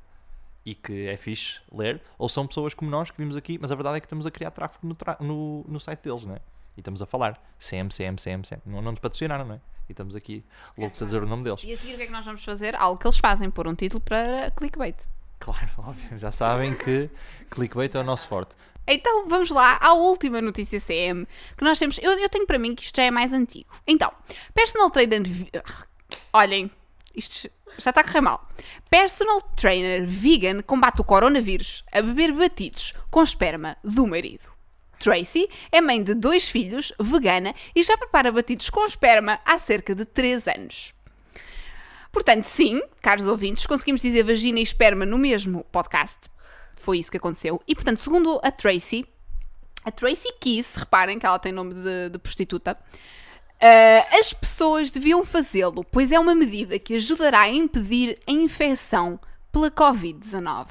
e 0.64 0.74
que 0.74 1.08
é 1.08 1.16
fixe 1.16 1.60
ler, 1.72 2.02
ou 2.18 2.28
são 2.28 2.46
pessoas 2.46 2.74
como 2.74 2.90
nós 2.90 3.10
que 3.10 3.18
vimos 3.18 3.36
aqui, 3.36 3.58
mas 3.60 3.72
a 3.72 3.74
verdade 3.74 3.96
é 3.96 4.00
que 4.00 4.06
estamos 4.06 4.26
a 4.26 4.30
criar 4.30 4.50
tráfego 4.50 4.86
no, 4.86 4.96
no, 5.26 5.64
no 5.66 5.80
site 5.80 6.00
deles, 6.02 6.26
não 6.26 6.34
é? 6.34 6.40
E 6.76 6.80
estamos 6.80 7.02
a 7.02 7.06
falar 7.06 7.40
CM, 7.58 7.88
CM, 7.90 8.16
CM, 8.16 8.42
CM. 8.42 8.62
Não, 8.64 8.82
não 8.82 8.92
nos 8.92 9.00
patrocinaram, 9.00 9.44
não 9.44 9.54
é? 9.54 9.60
E 9.88 9.92
estamos 9.92 10.14
aqui 10.14 10.44
loucos 10.78 11.02
a 11.02 11.04
dizer 11.04 11.22
o 11.22 11.26
nome 11.26 11.44
deles. 11.44 11.62
E 11.64 11.72
a 11.72 11.76
seguir 11.76 11.94
o 11.94 11.96
que 11.96 12.02
é 12.04 12.06
que 12.06 12.12
nós 12.12 12.24
vamos 12.24 12.44
fazer? 12.44 12.74
Algo 12.76 12.98
que 12.98 13.06
eles 13.06 13.18
fazem, 13.18 13.50
pôr 13.50 13.66
um 13.66 13.74
título 13.74 14.00
para 14.00 14.50
clickbait. 14.52 14.96
Claro, 15.40 15.68
óbvio. 15.78 16.18
Já 16.18 16.30
sabem 16.30 16.74
que 16.74 17.10
clickbait 17.50 17.94
é 17.94 17.98
o 17.98 18.04
nosso 18.04 18.28
forte. 18.28 18.54
Então 18.86 19.28
vamos 19.28 19.50
lá 19.50 19.78
à 19.80 19.92
última 19.92 20.40
notícia 20.42 20.80
CM 20.80 21.26
que 21.56 21.64
nós 21.64 21.78
temos. 21.78 21.98
Eu, 21.98 22.12
eu 22.18 22.28
tenho 22.28 22.46
para 22.46 22.58
mim 22.58 22.74
que 22.74 22.82
isto 22.82 22.96
já 22.96 23.04
é 23.04 23.10
mais 23.10 23.32
antigo. 23.32 23.70
Então, 23.86 24.12
personal 24.54 24.90
trainer. 24.90 25.22
vi- 25.24 25.50
Olhem, 26.32 26.70
isto 27.14 27.48
já 27.78 27.90
está 27.90 28.00
a 28.00 28.04
correr 28.04 28.20
mal. 28.20 28.48
Personal 28.90 29.40
trainer 29.56 30.06
vegan 30.06 30.60
combate 30.62 31.00
o 31.00 31.04
coronavírus 31.04 31.84
a 31.92 32.02
beber 32.02 32.32
batidos 32.32 32.94
com 33.10 33.22
esperma 33.22 33.76
do 33.84 34.06
marido. 34.06 34.50
Tracy 34.98 35.48
é 35.72 35.80
mãe 35.80 36.02
de 36.02 36.14
dois 36.14 36.48
filhos, 36.50 36.92
vegana 37.00 37.54
e 37.74 37.82
já 37.82 37.96
prepara 37.96 38.30
batidos 38.32 38.68
com 38.68 38.84
esperma 38.84 39.40
há 39.46 39.58
cerca 39.58 39.94
de 39.94 40.04
3 40.04 40.46
anos. 40.48 40.92
Portanto, 42.12 42.44
sim, 42.44 42.82
caros 43.00 43.26
ouvintes, 43.26 43.64
conseguimos 43.66 44.02
dizer 44.02 44.24
vagina 44.24 44.58
e 44.58 44.62
esperma 44.62 45.06
no 45.06 45.16
mesmo 45.16 45.64
podcast. 45.70 46.28
Foi 46.80 46.98
isso 46.98 47.10
que 47.10 47.18
aconteceu. 47.18 47.60
E, 47.68 47.74
portanto, 47.74 47.98
segundo 48.00 48.40
a 48.42 48.50
Tracy, 48.50 49.06
a 49.84 49.90
Tracy 49.90 50.32
Kiss, 50.40 50.78
reparem 50.78 51.18
que 51.18 51.26
ela 51.26 51.38
tem 51.38 51.52
nome 51.52 51.74
de, 51.74 52.08
de 52.10 52.18
prostituta, 52.18 52.76
ah, 53.60 54.18
as 54.18 54.32
pessoas 54.32 54.90
deviam 54.90 55.24
fazê-lo, 55.24 55.84
pois 55.84 56.10
é 56.10 56.18
uma 56.18 56.34
medida 56.34 56.78
que 56.78 56.94
ajudará 56.94 57.40
a 57.40 57.48
impedir 57.50 58.18
a 58.26 58.30
infecção 58.32 59.20
pela 59.52 59.70
Covid-19. 59.70 60.68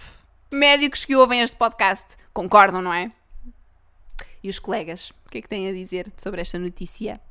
Médicos 0.52 1.06
que 1.06 1.16
ouvem 1.16 1.42
este 1.42 1.56
podcast 1.56 2.18
concordam, 2.34 2.82
não 2.82 2.92
é? 2.92 3.12
E 4.42 4.50
os 4.50 4.58
colegas, 4.58 5.12
o 5.28 5.30
que 5.30 5.38
é 5.38 5.42
que 5.42 5.50
têm 5.50 5.70
a 5.70 5.74
dizer 5.74 6.12
sobre 6.18 6.42
esta 6.42 6.58
notícia? 6.58 7.22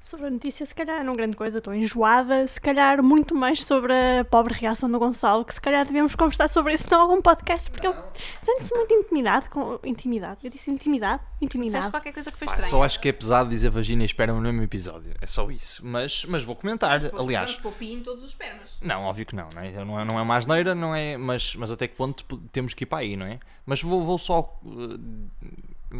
Sobre 0.00 0.26
a 0.26 0.30
notícia, 0.30 0.64
se 0.66 0.74
calhar 0.74 1.02
não 1.04 1.14
grande 1.14 1.36
coisa, 1.36 1.58
estou 1.58 1.74
enjoada. 1.74 2.46
Se 2.48 2.60
calhar 2.60 3.02
muito 3.02 3.34
mais 3.34 3.64
sobre 3.64 3.92
a 3.92 4.24
pobre 4.24 4.52
reação 4.54 4.90
do 4.90 4.98
Gonçalo, 4.98 5.44
que 5.44 5.54
se 5.54 5.60
calhar 5.60 5.84
devíamos 5.86 6.14
conversar 6.14 6.48
sobre 6.48 6.74
isso 6.74 6.86
em 6.90 6.94
algum 6.94 7.20
podcast, 7.22 7.70
porque 7.70 7.86
ele 7.86 7.96
sente-se 8.42 8.74
muito 8.74 8.92
intimidade 8.94 9.48
com. 9.50 9.78
Intimidade? 9.84 10.40
Eu 10.44 10.50
disse 10.50 10.70
intimidade? 10.70 11.22
Intimidade. 11.40 11.90
qualquer 11.90 12.12
coisa 12.12 12.30
que 12.32 12.38
foi 12.38 12.46
Pá, 12.46 12.52
estranha? 12.54 12.70
só 12.70 12.82
acho 12.82 13.00
que 13.00 13.08
é 13.08 13.12
pesado 13.12 13.48
dizer 13.50 13.70
vagina 13.70 14.02
e 14.02 14.06
espera 14.06 14.32
no 14.32 14.40
mesmo 14.40 14.62
episódio. 14.62 15.12
É 15.20 15.26
só 15.26 15.50
isso. 15.50 15.84
Mas, 15.84 16.24
mas 16.24 16.42
vou 16.42 16.56
comentar. 16.56 16.90
Aliás, 17.18 17.50
Vamos 17.52 17.62
pôr 17.62 17.72
pi 17.72 17.92
em 17.92 18.00
todos 18.02 18.24
os 18.24 18.30
espermas. 18.30 18.76
Não, 18.80 19.02
óbvio 19.02 19.26
que 19.26 19.34
não, 19.36 19.48
não 19.54 19.62
é, 19.62 19.84
não 19.84 20.00
é, 20.00 20.04
não 20.04 20.18
é 20.18 20.22
uma 20.22 20.36
asneira, 20.36 20.74
não 20.74 20.94
é, 20.94 21.16
mas, 21.16 21.54
mas 21.56 21.70
até 21.70 21.86
que 21.88 21.94
ponto 21.96 22.24
temos 22.52 22.74
que 22.74 22.84
ir 22.84 22.86
para 22.86 22.98
aí, 22.98 23.16
não 23.16 23.26
é? 23.26 23.38
Mas 23.64 23.82
vou, 23.82 24.04
vou 24.04 24.18
só 24.18 24.58
uh, 24.64 24.98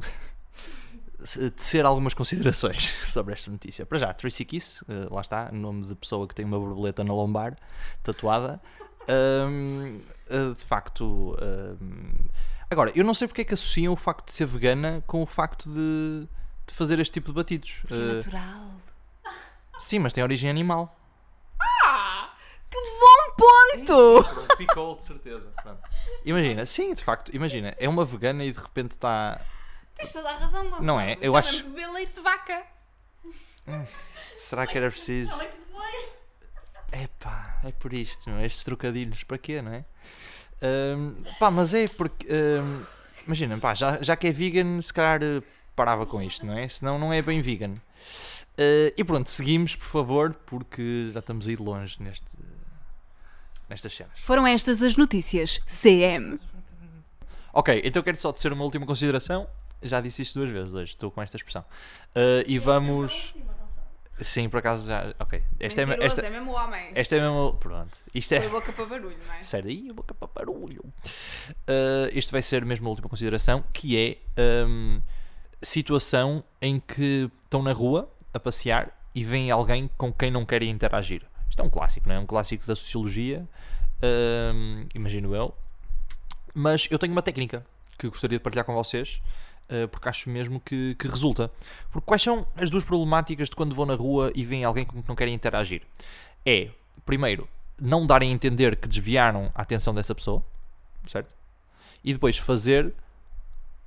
se- 0.00 0.35
tecer 1.56 1.84
algumas 1.84 2.14
considerações 2.14 2.94
sobre 3.06 3.34
esta 3.34 3.50
notícia. 3.50 3.86
Para 3.86 3.98
já, 3.98 4.12
Tracy 4.12 4.44
Kiss, 4.44 4.82
uh, 4.84 5.14
lá 5.14 5.20
está, 5.20 5.50
nome 5.52 5.86
de 5.86 5.94
pessoa 5.94 6.26
que 6.26 6.34
tem 6.34 6.44
uma 6.44 6.58
borboleta 6.58 7.02
na 7.02 7.12
lombar, 7.12 7.56
tatuada. 8.02 8.60
Um, 9.08 10.00
uh, 10.30 10.54
de 10.54 10.64
facto, 10.64 11.36
um, 11.40 12.12
agora, 12.70 12.90
eu 12.94 13.04
não 13.04 13.14
sei 13.14 13.28
porque 13.28 13.42
é 13.42 13.44
que 13.44 13.54
associam 13.54 13.92
o 13.92 13.96
facto 13.96 14.26
de 14.26 14.32
ser 14.32 14.46
vegana 14.46 15.02
com 15.06 15.22
o 15.22 15.26
facto 15.26 15.70
de, 15.70 16.28
de 16.66 16.74
fazer 16.74 16.98
este 16.98 17.14
tipo 17.14 17.28
de 17.28 17.32
batidos. 17.34 17.82
Uh, 17.90 18.16
Natural. 18.16 18.70
sim, 19.78 19.98
mas 19.98 20.12
tem 20.12 20.22
origem 20.22 20.50
animal. 20.50 20.98
Ah, 21.84 22.30
que 22.70 22.78
bom 22.78 23.36
ponto! 23.36 24.56
Ficou, 24.56 24.96
de 24.96 25.04
certeza. 25.04 25.52
Pronto. 25.62 25.80
Imagina, 26.24 26.66
sim, 26.66 26.92
de 26.92 27.02
facto, 27.02 27.34
imagina, 27.34 27.74
é 27.78 27.88
uma 27.88 28.04
vegana 28.04 28.44
e 28.44 28.52
de 28.52 28.58
repente 28.58 28.92
está. 28.92 29.40
Tens 29.96 30.12
toda 30.12 30.28
a 30.30 30.36
razão, 30.36 30.64
Gonçalo. 30.64 30.84
Não 30.84 31.00
é? 31.00 31.16
Eu 31.20 31.36
acho- 31.36 31.52
mesmo 31.54 31.70
beber 31.70 31.90
leite 31.92 32.14
de 32.14 32.20
vaca. 32.20 32.62
Será 34.36 34.66
que 34.66 34.76
era 34.76 34.90
preciso? 34.90 35.34
Epá, 36.92 37.60
é 37.64 37.72
por 37.72 37.92
isto, 37.92 38.30
não 38.30 38.38
é? 38.38 38.46
Estes 38.46 38.64
trocadilhos, 38.64 39.24
para 39.24 39.38
quê, 39.38 39.60
não 39.60 39.72
é? 39.72 39.84
Ahm, 40.62 41.16
pá, 41.38 41.50
mas 41.50 41.74
é 41.74 41.88
porque. 41.88 42.26
ahm, 42.30 42.82
imagina, 43.26 43.58
pá, 43.58 43.74
já, 43.74 44.00
já 44.02 44.16
que 44.16 44.28
é 44.28 44.32
vegan, 44.32 44.80
se 44.80 44.92
calhar 44.92 45.22
eh, 45.22 45.42
parava 45.74 46.06
com 46.06 46.22
isto, 46.22 46.46
não 46.46 46.56
é? 46.56 46.66
Senão 46.68 46.98
não 46.98 47.12
é 47.12 47.20
bem 47.20 47.42
vegan. 47.42 47.74
Ah, 48.56 48.92
e 48.96 49.04
pronto, 49.04 49.28
seguimos, 49.28 49.74
por 49.74 49.86
favor, 49.86 50.32
porque 50.46 51.10
já 51.12 51.18
estamos 51.20 51.46
aí 51.48 51.56
de 51.56 51.62
longe 51.62 51.96
neste, 52.00 52.38
nestas 53.68 53.92
cenas. 53.92 54.18
Foram 54.20 54.46
estas 54.46 54.80
as 54.80 54.96
notícias 54.96 55.60
CM. 55.66 56.38
Ok, 57.52 57.82
então 57.84 58.02
quero 58.02 58.16
só 58.16 58.32
tecer 58.32 58.52
uma 58.52 58.64
última 58.64 58.86
consideração. 58.86 59.46
Já 59.82 60.00
disse 60.00 60.22
isto 60.22 60.38
duas 60.38 60.50
vezes 60.50 60.72
hoje, 60.72 60.92
estou 60.92 61.10
com 61.10 61.22
esta 61.22 61.36
expressão. 61.36 61.64
Uh, 62.14 62.42
e 62.46 62.58
vamos. 62.58 63.34
Sim, 64.20 64.48
por 64.48 64.58
acaso 64.58 64.86
já. 64.86 65.14
Ok. 65.18 65.42
Esta 65.60 65.82
é, 65.82 66.04
esta, 66.04 66.22
é 66.22 66.30
mesmo 66.30 66.52
homem. 66.52 66.90
esta 66.94 67.16
é 67.16 67.20
mesmo. 67.20 67.54
Pronto. 67.60 67.98
Isto 68.14 68.32
é. 68.32 68.40
Foi 68.40 68.48
boca 68.48 68.72
para 68.72 68.86
barulho, 68.86 69.18
não 69.26 69.34
é? 69.34 69.42
Sério, 69.42 69.70
Ih, 69.70 69.92
boca 69.92 70.14
para 70.14 70.28
barulho. 70.34 70.82
Uh, 70.84 72.08
isto 72.12 72.32
vai 72.32 72.40
ser 72.40 72.64
mesmo 72.64 72.86
a 72.86 72.90
última 72.90 73.08
consideração, 73.08 73.62
que 73.72 73.98
é 73.98 74.16
um, 74.66 75.00
situação 75.62 76.42
em 76.62 76.80
que 76.80 77.30
estão 77.44 77.62
na 77.62 77.72
rua 77.72 78.10
a 78.32 78.40
passear 78.40 78.96
e 79.14 79.24
vem 79.24 79.50
alguém 79.50 79.90
com 79.96 80.12
quem 80.12 80.30
não 80.30 80.44
querem 80.44 80.70
interagir. 80.70 81.26
Isto 81.48 81.62
é 81.62 81.64
um 81.64 81.70
clássico, 81.70 82.08
não 82.08 82.14
é? 82.14 82.18
Um 82.18 82.26
clássico 82.26 82.66
da 82.66 82.76
sociologia, 82.76 83.46
um, 84.54 84.86
imagino 84.94 85.34
eu. 85.34 85.54
Mas 86.54 86.88
eu 86.90 86.98
tenho 86.98 87.12
uma 87.12 87.22
técnica 87.22 87.64
que 87.98 88.08
gostaria 88.08 88.38
de 88.38 88.42
partilhar 88.42 88.64
com 88.64 88.74
vocês, 88.74 89.22
porque 89.90 90.08
acho 90.08 90.30
mesmo 90.30 90.60
que, 90.60 90.94
que 90.96 91.08
resulta. 91.08 91.50
Porque 91.90 92.06
quais 92.06 92.22
são 92.22 92.46
as 92.56 92.70
duas 92.70 92.84
problemáticas 92.84 93.48
de 93.48 93.56
quando 93.56 93.74
vou 93.74 93.86
na 93.86 93.94
rua 93.94 94.32
e 94.34 94.44
vem 94.44 94.64
alguém 94.64 94.84
com 94.84 94.94
quem 94.94 95.04
não 95.08 95.16
querem 95.16 95.34
interagir? 95.34 95.82
É, 96.44 96.70
primeiro, 97.04 97.48
não 97.80 98.06
darem 98.06 98.30
a 98.30 98.32
entender 98.32 98.76
que 98.76 98.88
desviaram 98.88 99.50
a 99.54 99.62
atenção 99.62 99.94
dessa 99.94 100.14
pessoa, 100.14 100.42
certo? 101.06 101.34
E 102.04 102.12
depois 102.12 102.38
fazer 102.38 102.94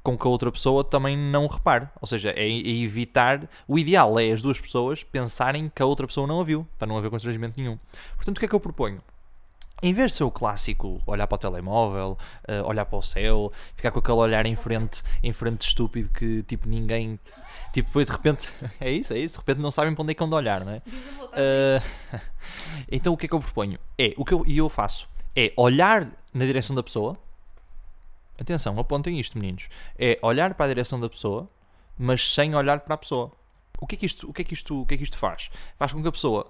com 0.04 0.18
que 0.18 0.26
a 0.26 0.30
outra 0.30 0.52
pessoa 0.52 0.84
também 0.84 1.18
não 1.18 1.48
repare. 1.48 1.88
Ou 2.02 2.08
seja, 2.08 2.32
é, 2.32 2.44
é 2.44 2.84
evitar. 2.84 3.48
O 3.68 3.78
ideal 3.78 4.20
é 4.20 4.32
as 4.32 4.42
duas 4.42 4.60
pessoas 4.60 5.04
pensarem 5.04 5.72
que 5.74 5.82
a 5.82 5.86
outra 5.86 6.08
pessoa 6.08 6.26
não 6.26 6.42
a 6.42 6.44
viu, 6.44 6.68
para 6.78 6.88
não 6.88 6.98
haver 6.98 7.10
constrangimento 7.10 7.60
nenhum. 7.60 7.78
Portanto, 8.16 8.38
o 8.38 8.40
que 8.40 8.46
é 8.46 8.50
que 8.50 8.56
eu 8.56 8.60
proponho? 8.60 9.02
Em 9.82 9.94
vez 9.94 10.12
de 10.12 10.18
ser 10.18 10.24
o 10.26 10.32
clássico 10.32 11.02
olhar 11.08 11.26
para 11.26 11.36
o 11.36 11.38
telemóvel, 11.38 12.18
eh, 12.48 12.62
olhar 12.64 12.86
para 12.86 13.00
o 13.00 13.02
céu, 13.02 13.52
ficar 13.76 13.92
com 13.92 14.00
aquele 14.00 14.18
olhar 14.18 14.46
em 14.46 14.56
frente, 14.56 15.02
em 15.24 15.32
frente 15.32 15.62
estúpido 15.62 16.10
que 16.10 16.44
tipo 16.44 16.68
ninguém. 16.68 17.18
Tipo, 17.72 17.88
depois 17.88 18.06
de 18.06 18.12
repente. 18.12 18.54
É 18.82 18.92
isso, 18.92 19.14
é 19.14 19.20
isso. 19.20 19.36
De 19.36 19.40
repente 19.40 19.62
não 19.62 19.72
sabem 19.72 19.94
para 19.94 20.04
onde 20.04 20.12
é 20.12 20.14
que 20.14 20.24
hão 20.24 20.30
de 20.30 20.36
olhar, 20.36 20.66
não 20.66 20.74
é? 20.74 20.78
Uh, 20.78 22.20
então 22.92 23.14
o 23.14 23.18
que 23.18 23.26
é 23.26 23.30
que 23.30 23.36
eu 23.36 23.40
proponho? 23.40 23.80
É, 23.98 24.14
o 24.18 24.26
que 24.26 24.34
eu, 24.34 24.44
e 24.46 24.58
eu 24.58 24.70
faço 24.70 25.08
é 25.36 25.54
olhar 25.56 26.08
na 26.34 26.46
direção 26.46 26.76
da 26.76 26.84
pessoa. 26.84 27.18
Atenção, 28.40 28.78
apontem 28.80 29.20
isto, 29.20 29.38
meninos. 29.38 29.68
É 29.98 30.20
olhar 30.22 30.54
para 30.54 30.66
a 30.66 30.70
direção 30.70 31.00
da 31.00 31.10
pessoa, 31.10 31.50
mas 31.98 32.34
sem 32.34 32.56
olhar 32.56 32.80
para 32.82 32.96
a 32.96 32.98
pessoa. 32.98 33.32
O 33.80 33.88
que 33.88 33.96
é 33.96 33.98
que 33.98 34.06
isto, 34.06 34.30
o 34.30 34.34
que 34.34 34.42
é 34.42 34.46
que 34.46 34.54
isto, 34.54 34.82
o 34.82 34.86
que 34.86 34.96
é 34.96 34.98
que 34.98 35.04
isto 35.04 35.18
faz? 35.18 35.50
Faz 35.78 35.94
com 35.94 36.02
que 36.02 36.08
a 36.08 36.12
pessoa 36.12 36.50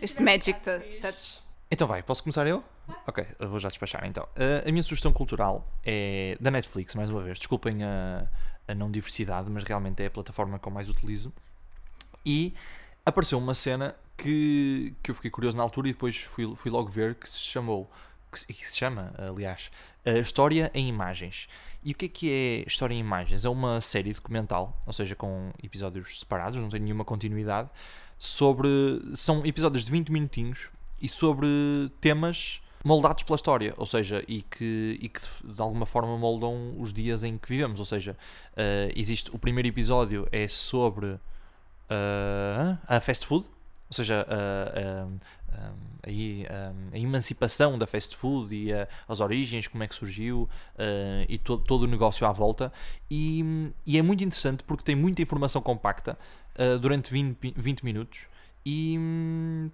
Este 0.00 0.22
Magic 0.22 0.60
tou- 0.60 0.80
Touch. 1.00 1.40
Então 1.70 1.86
vai, 1.86 2.02
posso 2.02 2.22
começar 2.22 2.46
eu? 2.46 2.62
Ok, 3.06 3.24
eu 3.38 3.48
vou 3.48 3.60
já 3.60 3.68
despachar 3.68 4.04
então. 4.06 4.24
Uh, 4.36 4.68
a 4.68 4.72
minha 4.72 4.82
sugestão 4.82 5.12
cultural 5.12 5.66
é 5.84 6.36
da 6.40 6.50
Netflix, 6.50 6.94
mais 6.94 7.12
uma 7.12 7.22
vez. 7.22 7.38
Desculpem 7.38 7.82
a, 7.84 8.26
a 8.66 8.74
não 8.74 8.90
diversidade, 8.90 9.48
mas 9.48 9.64
realmente 9.64 10.02
é 10.02 10.06
a 10.06 10.10
plataforma 10.10 10.58
que 10.58 10.66
eu 10.66 10.72
mais 10.72 10.88
utilizo. 10.88 11.32
E 12.26 12.54
apareceu 13.06 13.38
uma 13.38 13.54
cena 13.54 13.94
que, 14.22 14.94
que 15.02 15.10
eu 15.10 15.14
fiquei 15.14 15.30
curioso 15.30 15.56
na 15.56 15.62
altura 15.62 15.88
e 15.88 15.92
depois 15.92 16.16
fui, 16.16 16.54
fui 16.54 16.70
logo 16.70 16.88
ver 16.88 17.16
que 17.16 17.28
se 17.28 17.38
chamou, 17.38 17.90
que 18.30 18.46
que 18.46 18.66
se 18.66 18.78
chama, 18.78 19.12
aliás, 19.18 19.70
História 20.20 20.70
em 20.72 20.88
Imagens. 20.88 21.48
E 21.84 21.92
o 21.92 21.94
que 21.94 22.04
é 22.04 22.08
que 22.08 22.30
é 22.30 22.64
História 22.66 22.94
em 22.94 23.00
Imagens? 23.00 23.44
É 23.44 23.48
uma 23.48 23.80
série 23.80 24.12
documental, 24.12 24.80
ou 24.86 24.92
seja, 24.92 25.16
com 25.16 25.50
episódios 25.62 26.20
separados, 26.20 26.60
não 26.60 26.68
tem 26.68 26.80
nenhuma 26.80 27.04
continuidade, 27.04 27.68
sobre. 28.18 28.68
São 29.14 29.44
episódios 29.44 29.84
de 29.84 29.90
20 29.90 30.12
minutinhos 30.12 30.68
e 31.00 31.08
sobre 31.08 31.46
temas 32.00 32.60
moldados 32.84 33.24
pela 33.24 33.36
história, 33.36 33.74
ou 33.76 33.86
seja, 33.86 34.24
e 34.28 34.42
que, 34.42 34.98
e 35.00 35.08
que 35.08 35.20
de 35.44 35.60
alguma 35.60 35.86
forma 35.86 36.16
moldam 36.16 36.74
os 36.78 36.92
dias 36.92 37.22
em 37.24 37.36
que 37.36 37.48
vivemos. 37.48 37.80
Ou 37.80 37.86
seja, 37.86 38.16
eh, 38.56 38.92
existe 38.94 39.30
o 39.34 39.38
primeiro 39.38 39.68
episódio 39.68 40.28
é 40.32 40.48
sobre 40.48 41.18
eh, 41.90 42.76
a 42.86 43.00
fast 43.00 43.26
food, 43.26 43.48
ou 43.92 43.94
seja, 43.94 44.26
a, 44.26 45.06
a, 46.02 46.96
emancipação 46.96 47.78
da 47.78 47.86
fast 47.86 48.16
food 48.16 48.54
e 48.54 48.70
as 49.06 49.20
origens, 49.20 49.68
como 49.68 49.84
é 49.84 49.86
que 49.86 49.94
surgiu 49.94 50.48
e 51.28 51.36
to- 51.36 51.58
todo 51.58 51.82
o 51.82 51.86
negócio 51.86 52.26
à 52.26 52.32
volta. 52.32 52.72
E, 53.10 53.44
e 53.86 53.98
é 53.98 54.02
muito 54.02 54.24
interessante 54.24 54.64
porque 54.64 54.82
tem 54.82 54.96
muita 54.96 55.20
informação 55.20 55.60
compacta 55.60 56.16
durante 56.80 57.12
20, 57.12 57.36
pi- 57.36 57.54
20 57.56 57.82
minutos. 57.82 58.26
E 58.64 58.98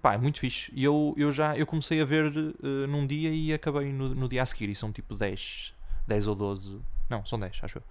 pá, 0.01 0.15
é 0.15 0.17
muito 0.17 0.39
fixe. 0.39 0.71
E 0.75 0.83
eu, 0.83 1.13
eu 1.17 1.31
já 1.31 1.55
eu 1.57 1.65
comecei 1.65 2.01
a 2.01 2.05
ver 2.05 2.25
eh, 2.35 2.87
num 2.87 3.05
dia 3.05 3.29
e 3.29 3.53
acabei 3.53 3.93
no, 3.93 4.15
no 4.15 4.27
dia 4.27 4.41
a 4.41 4.45
seguir. 4.45 4.69
E 4.69 4.75
são 4.75 4.91
tipo 4.91 5.15
10, 5.15 5.73
10 6.07 6.27
ou 6.27 6.35
12. 6.35 6.79
Não, 7.07 7.25
são 7.25 7.39
10, 7.39 7.59
acho 7.61 7.77
eu. 7.77 7.83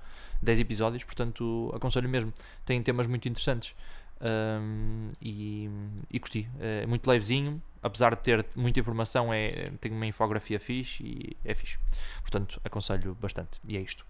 10 0.43 0.61
episódios, 0.61 1.05
portanto 1.05 1.73
aconselho 1.75 2.09
mesmo. 2.09 2.33
Tem 2.65 2.83
temas 2.83 3.07
muito 3.07 3.29
interessantes. 3.29 3.75
Hum, 4.21 5.09
e, 5.23 5.71
e 6.11 6.19
curti. 6.19 6.49
É 6.59 6.87
muito 6.87 7.09
levezinho, 7.09 7.63
apesar 7.83 8.15
de 8.15 8.23
ter 8.23 8.47
muita 8.55 8.81
informação, 8.81 9.33
é, 9.33 9.71
tem 9.81 9.93
uma 9.93 10.07
infografia 10.07 10.59
fixe 10.59 11.03
e 11.03 11.37
é 11.45 11.55
fixe. 11.55 11.79
Portanto, 12.21 12.61
aconselho 12.65 13.15
bastante. 13.21 13.61
E 13.67 13.77
é 13.77 13.81
isto. 13.81 14.05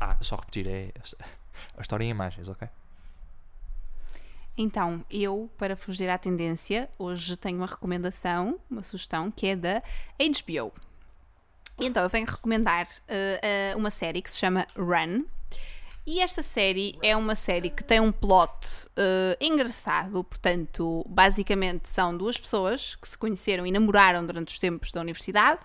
Ah, 0.00 0.16
só 0.20 0.36
repetir, 0.36 0.66
é 0.66 0.92
a 1.76 1.80
história 1.80 2.04
em 2.04 2.10
imagens, 2.10 2.48
ok? 2.48 2.68
Então, 4.56 5.04
eu, 5.08 5.48
para 5.56 5.76
fugir 5.76 6.08
à 6.10 6.18
tendência, 6.18 6.88
hoje 6.98 7.36
tenho 7.36 7.58
uma 7.58 7.66
recomendação, 7.66 8.58
uma 8.68 8.82
sugestão, 8.82 9.30
que 9.30 9.46
é 9.46 9.56
da 9.56 9.82
HBO. 10.18 10.72
Então, 11.80 12.02
eu 12.02 12.08
venho 12.08 12.26
recomendar 12.26 12.88
eh, 13.06 13.40
eh, 13.40 13.76
uma 13.76 13.88
série 13.88 14.20
que 14.20 14.28
se 14.28 14.36
chama 14.36 14.66
Run. 14.76 15.24
E 16.10 16.20
esta 16.20 16.42
série 16.42 16.98
é 17.02 17.14
uma 17.14 17.34
série 17.34 17.68
que 17.68 17.84
tem 17.84 18.00
um 18.00 18.10
plot 18.10 18.88
eh, 18.96 19.36
engraçado, 19.42 20.24
portanto, 20.24 21.04
basicamente 21.06 21.86
são 21.86 22.16
duas 22.16 22.38
pessoas 22.38 22.96
que 22.96 23.06
se 23.06 23.18
conheceram 23.18 23.66
e 23.66 23.70
namoraram 23.70 24.24
durante 24.24 24.48
os 24.54 24.58
tempos 24.58 24.90
da 24.90 25.02
universidade 25.02 25.60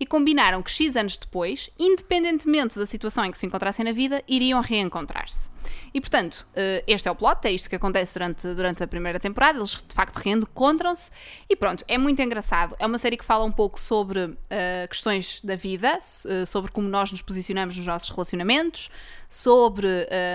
e 0.00 0.06
combinaram 0.06 0.62
que 0.62 0.70
X 0.70 0.96
anos 0.96 1.18
depois, 1.18 1.68
independentemente 1.78 2.78
da 2.78 2.86
situação 2.86 3.22
em 3.26 3.30
que 3.30 3.38
se 3.38 3.44
encontrassem 3.44 3.84
na 3.84 3.92
vida, 3.92 4.24
iriam 4.26 4.62
reencontrar-se. 4.62 5.50
E 5.92 6.00
portanto, 6.00 6.48
eh, 6.56 6.82
este 6.86 7.06
é 7.06 7.10
o 7.10 7.14
plot, 7.14 7.46
é 7.46 7.52
isto 7.52 7.68
que 7.68 7.76
acontece 7.76 8.14
durante, 8.14 8.54
durante 8.54 8.82
a 8.82 8.88
primeira 8.88 9.20
temporada, 9.20 9.58
eles 9.58 9.72
de 9.86 9.94
facto 9.94 10.16
reencontram-se 10.16 11.10
e 11.50 11.54
pronto, 11.54 11.84
é 11.86 11.98
muito 11.98 12.22
engraçado. 12.22 12.74
É 12.78 12.86
uma 12.86 12.98
série 12.98 13.18
que 13.18 13.24
fala 13.24 13.44
um 13.44 13.52
pouco 13.52 13.78
sobre 13.78 14.34
eh, 14.48 14.86
questões 14.88 15.42
da 15.42 15.54
vida, 15.54 15.98
eh, 16.26 16.46
sobre 16.46 16.72
como 16.72 16.88
nós 16.88 17.12
nos 17.12 17.20
posicionamos 17.20 17.76
nos 17.76 17.84
nossos 17.84 18.08
relacionamentos, 18.08 18.90
sobre 19.28 19.86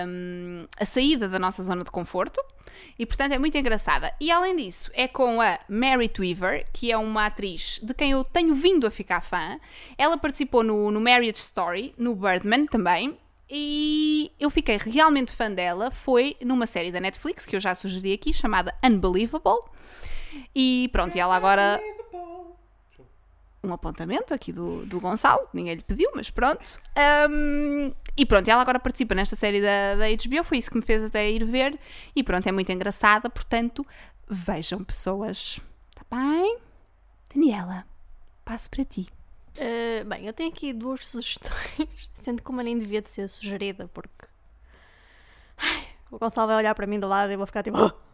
hum, 0.06 0.66
a 0.78 0.84
saída 0.86 1.28
da 1.28 1.40
nossa 1.40 1.64
zona 1.64 1.82
de 1.82 1.90
conforto. 1.90 2.40
E 2.98 3.04
portanto 3.04 3.32
é 3.32 3.38
muito 3.38 3.56
engraçada. 3.56 4.12
E 4.20 4.30
além 4.30 4.56
disso, 4.56 4.90
é 4.94 5.06
com 5.06 5.40
a 5.40 5.58
Mary 5.68 6.10
Weaver, 6.18 6.66
que 6.72 6.90
é 6.90 6.96
uma 6.96 7.26
atriz 7.26 7.80
de 7.82 7.92
quem 7.94 8.12
eu 8.12 8.24
tenho 8.24 8.54
vindo 8.54 8.86
a 8.86 8.90
ficar 8.90 9.20
fã. 9.20 9.58
Ela 9.98 10.16
participou 10.16 10.62
no, 10.62 10.90
no 10.90 11.00
Marriage 11.00 11.38
Story, 11.38 11.94
no 11.98 12.14
Birdman 12.14 12.66
também. 12.66 13.16
E 13.48 14.32
eu 14.40 14.50
fiquei 14.50 14.76
realmente 14.76 15.32
fã 15.32 15.50
dela. 15.50 15.90
Foi 15.90 16.36
numa 16.42 16.66
série 16.66 16.90
da 16.90 17.00
Netflix, 17.00 17.44
que 17.44 17.54
eu 17.54 17.60
já 17.60 17.74
sugeri 17.74 18.12
aqui, 18.12 18.32
chamada 18.32 18.74
Unbelievable. 18.84 19.60
E 20.54 20.88
pronto, 20.92 21.16
e 21.16 21.20
ela 21.20 21.36
agora 21.36 21.80
um 23.66 23.72
apontamento 23.72 24.32
aqui 24.32 24.52
do, 24.52 24.84
do 24.86 25.00
Gonçalo, 25.00 25.48
ninguém 25.52 25.74
lhe 25.74 25.82
pediu, 25.82 26.10
mas 26.14 26.30
pronto. 26.30 26.80
Ahm, 26.94 27.92
e 28.16 28.24
pronto, 28.24 28.48
ela 28.48 28.62
agora 28.62 28.78
participa 28.78 29.14
nesta 29.14 29.36
série 29.36 29.60
da, 29.60 29.94
da 29.96 30.06
HBO, 30.08 30.44
foi 30.44 30.58
isso 30.58 30.70
que 30.70 30.76
me 30.76 30.82
fez 30.82 31.02
até 31.02 31.30
ir 31.30 31.44
ver. 31.44 31.78
E 32.14 32.22
pronto, 32.22 32.46
é 32.46 32.52
muito 32.52 32.70
engraçada, 32.72 33.28
portanto, 33.28 33.86
vejam 34.28 34.82
pessoas. 34.82 35.60
Tá 35.94 36.16
bem? 36.16 36.58
Daniela, 37.34 37.84
passo 38.44 38.70
para 38.70 38.84
ti. 38.84 39.08
Uh, 39.56 40.04
bem, 40.04 40.26
eu 40.26 40.32
tenho 40.32 40.50
aqui 40.50 40.72
duas 40.72 41.06
sugestões, 41.08 42.10
sendo 42.20 42.42
que 42.42 42.50
uma 42.50 42.62
nem 42.62 42.78
devia 42.78 43.02
de 43.02 43.08
ser 43.08 43.28
sugerida, 43.28 43.88
porque 43.92 44.26
Ai, 45.56 45.86
o 46.10 46.18
Gonçalo 46.18 46.48
vai 46.48 46.56
olhar 46.56 46.74
para 46.74 46.86
mim 46.86 47.00
do 47.00 47.08
lado 47.08 47.30
e 47.30 47.34
eu 47.34 47.38
vou 47.38 47.46
ficar 47.46 47.62
tipo. 47.62 48.05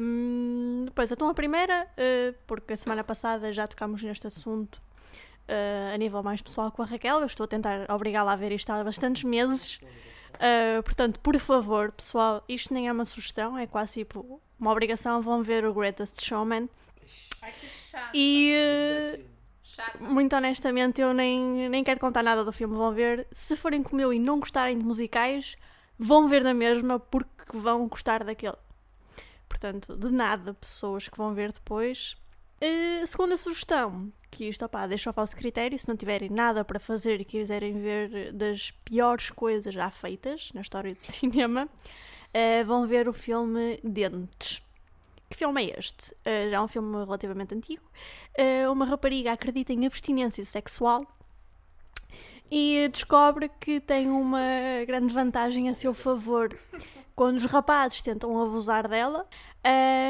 Um, 0.00 0.86
pois, 0.94 1.10
então 1.10 1.28
a 1.28 1.34
primeira, 1.34 1.88
uh, 1.92 2.34
porque 2.46 2.74
a 2.74 2.76
semana 2.76 3.02
passada 3.02 3.52
já 3.52 3.66
tocámos 3.66 4.00
neste 4.02 4.26
assunto 4.26 4.76
uh, 4.76 5.94
a 5.94 5.96
nível 5.96 6.22
mais 6.22 6.40
pessoal 6.40 6.70
com 6.70 6.82
a 6.82 6.84
Raquel, 6.84 7.18
eu 7.20 7.26
estou 7.26 7.44
a 7.44 7.48
tentar 7.48 7.90
obrigá-la 7.90 8.32
a 8.32 8.36
ver 8.36 8.52
isto 8.52 8.70
há 8.70 8.82
bastantes 8.84 9.24
meses. 9.24 9.80
Uh, 10.34 10.82
portanto, 10.84 11.18
por 11.20 11.36
favor, 11.40 11.90
pessoal, 11.90 12.44
isto 12.48 12.72
nem 12.72 12.88
é 12.88 12.92
uma 12.92 13.04
sugestão, 13.04 13.58
é 13.58 13.66
quase 13.66 14.04
tipo 14.04 14.40
uma 14.58 14.70
obrigação. 14.70 15.20
Vão 15.20 15.42
ver 15.42 15.64
o 15.64 15.74
Greatest 15.74 16.24
Showman. 16.24 16.68
E 18.12 18.54
uh, 19.18 20.04
muito 20.04 20.36
honestamente, 20.36 21.00
eu 21.00 21.12
nem, 21.12 21.68
nem 21.68 21.82
quero 21.82 21.98
contar 21.98 22.22
nada 22.22 22.44
do 22.44 22.52
filme. 22.52 22.76
Vão 22.76 22.92
ver. 22.92 23.26
Se 23.32 23.56
forem 23.56 23.82
como 23.82 24.00
eu 24.00 24.12
e 24.12 24.18
não 24.18 24.38
gostarem 24.38 24.78
de 24.78 24.84
musicais, 24.84 25.56
vão 25.98 26.28
ver 26.28 26.44
na 26.44 26.54
mesma 26.54 26.98
porque 27.00 27.30
vão 27.52 27.88
gostar 27.88 28.22
daquele. 28.22 28.56
Portanto, 29.56 29.96
de 29.96 30.12
nada, 30.12 30.52
pessoas 30.52 31.08
que 31.08 31.16
vão 31.16 31.32
ver 31.32 31.50
depois. 31.50 32.14
Uh, 32.62 33.06
segunda 33.06 33.38
sugestão, 33.38 34.12
que 34.30 34.44
isto, 34.44 34.62
opá, 34.66 34.86
deixa 34.86 35.08
ao 35.08 35.14
vosso 35.14 35.34
critério, 35.34 35.78
se 35.78 35.88
não 35.88 35.96
tiverem 35.96 36.28
nada 36.28 36.62
para 36.62 36.78
fazer 36.78 37.22
e 37.22 37.24
quiserem 37.24 37.80
ver 37.80 38.34
das 38.34 38.70
piores 38.70 39.30
coisas 39.30 39.72
já 39.72 39.90
feitas 39.90 40.50
na 40.52 40.60
história 40.60 40.94
do 40.94 41.00
cinema, 41.00 41.64
uh, 41.64 42.66
vão 42.66 42.86
ver 42.86 43.08
o 43.08 43.14
filme 43.14 43.80
Dentes. 43.82 44.62
Que 45.30 45.36
filme 45.38 45.64
é 45.64 45.78
este? 45.78 46.12
Uh, 46.12 46.50
já 46.50 46.58
é 46.58 46.60
um 46.60 46.68
filme 46.68 46.94
relativamente 47.04 47.54
antigo. 47.54 47.82
Uma 48.70 48.84
rapariga 48.84 49.32
acredita 49.32 49.72
em 49.72 49.86
abstinência 49.86 50.44
sexual 50.44 51.06
e 52.50 52.86
descobre 52.92 53.50
que 53.58 53.80
tem 53.80 54.10
uma 54.10 54.38
grande 54.86 55.14
vantagem 55.14 55.70
a 55.70 55.74
seu 55.74 55.94
favor. 55.94 56.54
Quando 57.16 57.38
os 57.38 57.44
rapazes 57.46 58.02
tentam 58.02 58.40
abusar 58.42 58.86
dela, 58.86 59.26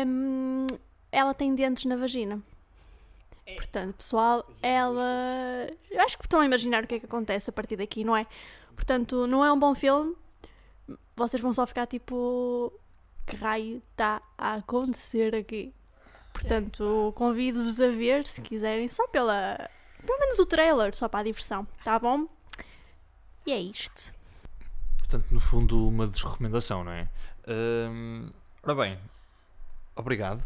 hum, 0.04 0.66
ela 1.12 1.32
tem 1.32 1.54
dentes 1.54 1.84
na 1.84 1.94
vagina. 1.96 2.42
Portanto, 3.54 3.94
pessoal, 3.98 4.44
ela. 4.60 5.70
Eu 5.88 6.02
acho 6.02 6.18
que 6.18 6.24
estão 6.24 6.40
a 6.40 6.44
imaginar 6.44 6.82
o 6.82 6.86
que 6.86 6.96
é 6.96 6.98
que 6.98 7.06
acontece 7.06 7.48
a 7.48 7.52
partir 7.52 7.76
daqui, 7.76 8.02
não 8.02 8.16
é? 8.16 8.26
Portanto, 8.74 9.24
não 9.28 9.44
é 9.44 9.52
um 9.52 9.58
bom 9.58 9.72
filme. 9.72 10.16
Vocês 11.14 11.40
vão 11.40 11.52
só 11.52 11.64
ficar 11.64 11.86
tipo. 11.86 12.72
que 13.24 13.36
raio 13.36 13.80
está 13.92 14.20
a 14.36 14.54
acontecer 14.54 15.32
aqui. 15.32 15.72
Portanto, 16.32 17.12
convido-vos 17.14 17.80
a 17.80 17.88
ver 17.88 18.26
se 18.26 18.42
quiserem, 18.42 18.88
só 18.88 19.06
pela. 19.06 19.70
pelo 20.04 20.18
menos 20.18 20.40
o 20.40 20.46
trailer, 20.46 20.94
só 20.94 21.08
para 21.08 21.20
a 21.20 21.24
diversão, 21.24 21.66
tá 21.84 22.00
bom? 22.00 22.26
E 23.46 23.52
é 23.52 23.60
isto. 23.60 24.12
Portanto, 25.08 25.26
no 25.30 25.40
fundo, 25.40 25.86
uma 25.86 26.04
desrecomendação, 26.06 26.82
não 26.82 26.90
é? 26.90 27.08
Hum, 27.46 28.28
ora 28.60 28.74
bem, 28.74 28.98
obrigado 29.94 30.42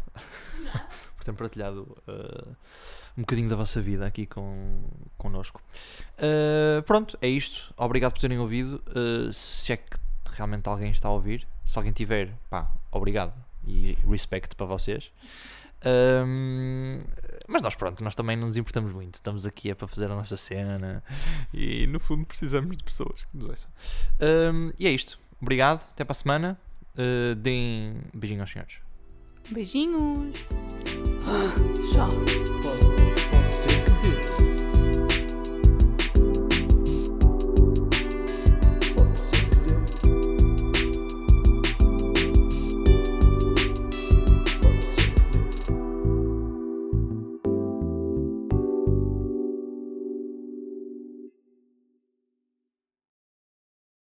por 1.17 1.23
ter 1.25 1.33
partilhado 1.33 1.97
uh, 2.07 2.55
um 3.17 3.21
bocadinho 3.21 3.49
da 3.49 3.55
vossa 3.55 3.81
vida 3.81 4.05
aqui 4.05 4.27
com, 4.27 4.83
connosco. 5.17 5.59
Uh, 6.19 6.83
pronto, 6.83 7.17
é 7.23 7.27
isto. 7.27 7.73
Obrigado 7.75 8.13
por 8.13 8.19
terem 8.19 8.37
ouvido. 8.37 8.83
Uh, 8.87 9.33
se 9.33 9.73
é 9.73 9.77
que 9.77 9.97
realmente 10.33 10.69
alguém 10.69 10.91
está 10.91 11.07
a 11.07 11.11
ouvir, 11.11 11.47
se 11.65 11.75
alguém 11.75 11.91
tiver, 11.91 12.31
pá, 12.47 12.71
obrigado 12.91 13.33
e 13.65 13.97
respect 14.07 14.55
para 14.55 14.67
vocês. 14.67 15.11
Um, 15.83 17.01
mas 17.47 17.61
nós, 17.61 17.75
pronto, 17.75 18.03
nós 18.03 18.15
também 18.15 18.35
não 18.35 18.47
nos 18.47 18.57
importamos 18.57 18.91
muito. 18.91 19.15
Estamos 19.15 19.45
aqui 19.45 19.71
é 19.71 19.75
para 19.75 19.87
fazer 19.87 20.05
a 20.05 20.15
nossa 20.15 20.37
cena 20.37 21.03
e 21.53 21.87
no 21.87 21.99
fundo 21.99 22.25
precisamos 22.25 22.77
de 22.77 22.83
pessoas 22.83 23.25
que 23.25 23.37
nos 23.37 23.49
ouçam. 23.49 23.69
Um, 24.53 24.71
e 24.79 24.87
é 24.87 24.91
isto. 24.91 25.19
Obrigado. 25.41 25.81
Até 25.91 26.03
para 26.03 26.11
a 26.11 26.15
semana. 26.15 26.59
Uh, 26.93 27.35
deem 27.35 28.01
beijinho 28.13 28.41
aos 28.41 28.51
senhores. 28.51 28.75
Beijinhos! 29.49 30.37
Tchau. 31.91 33.10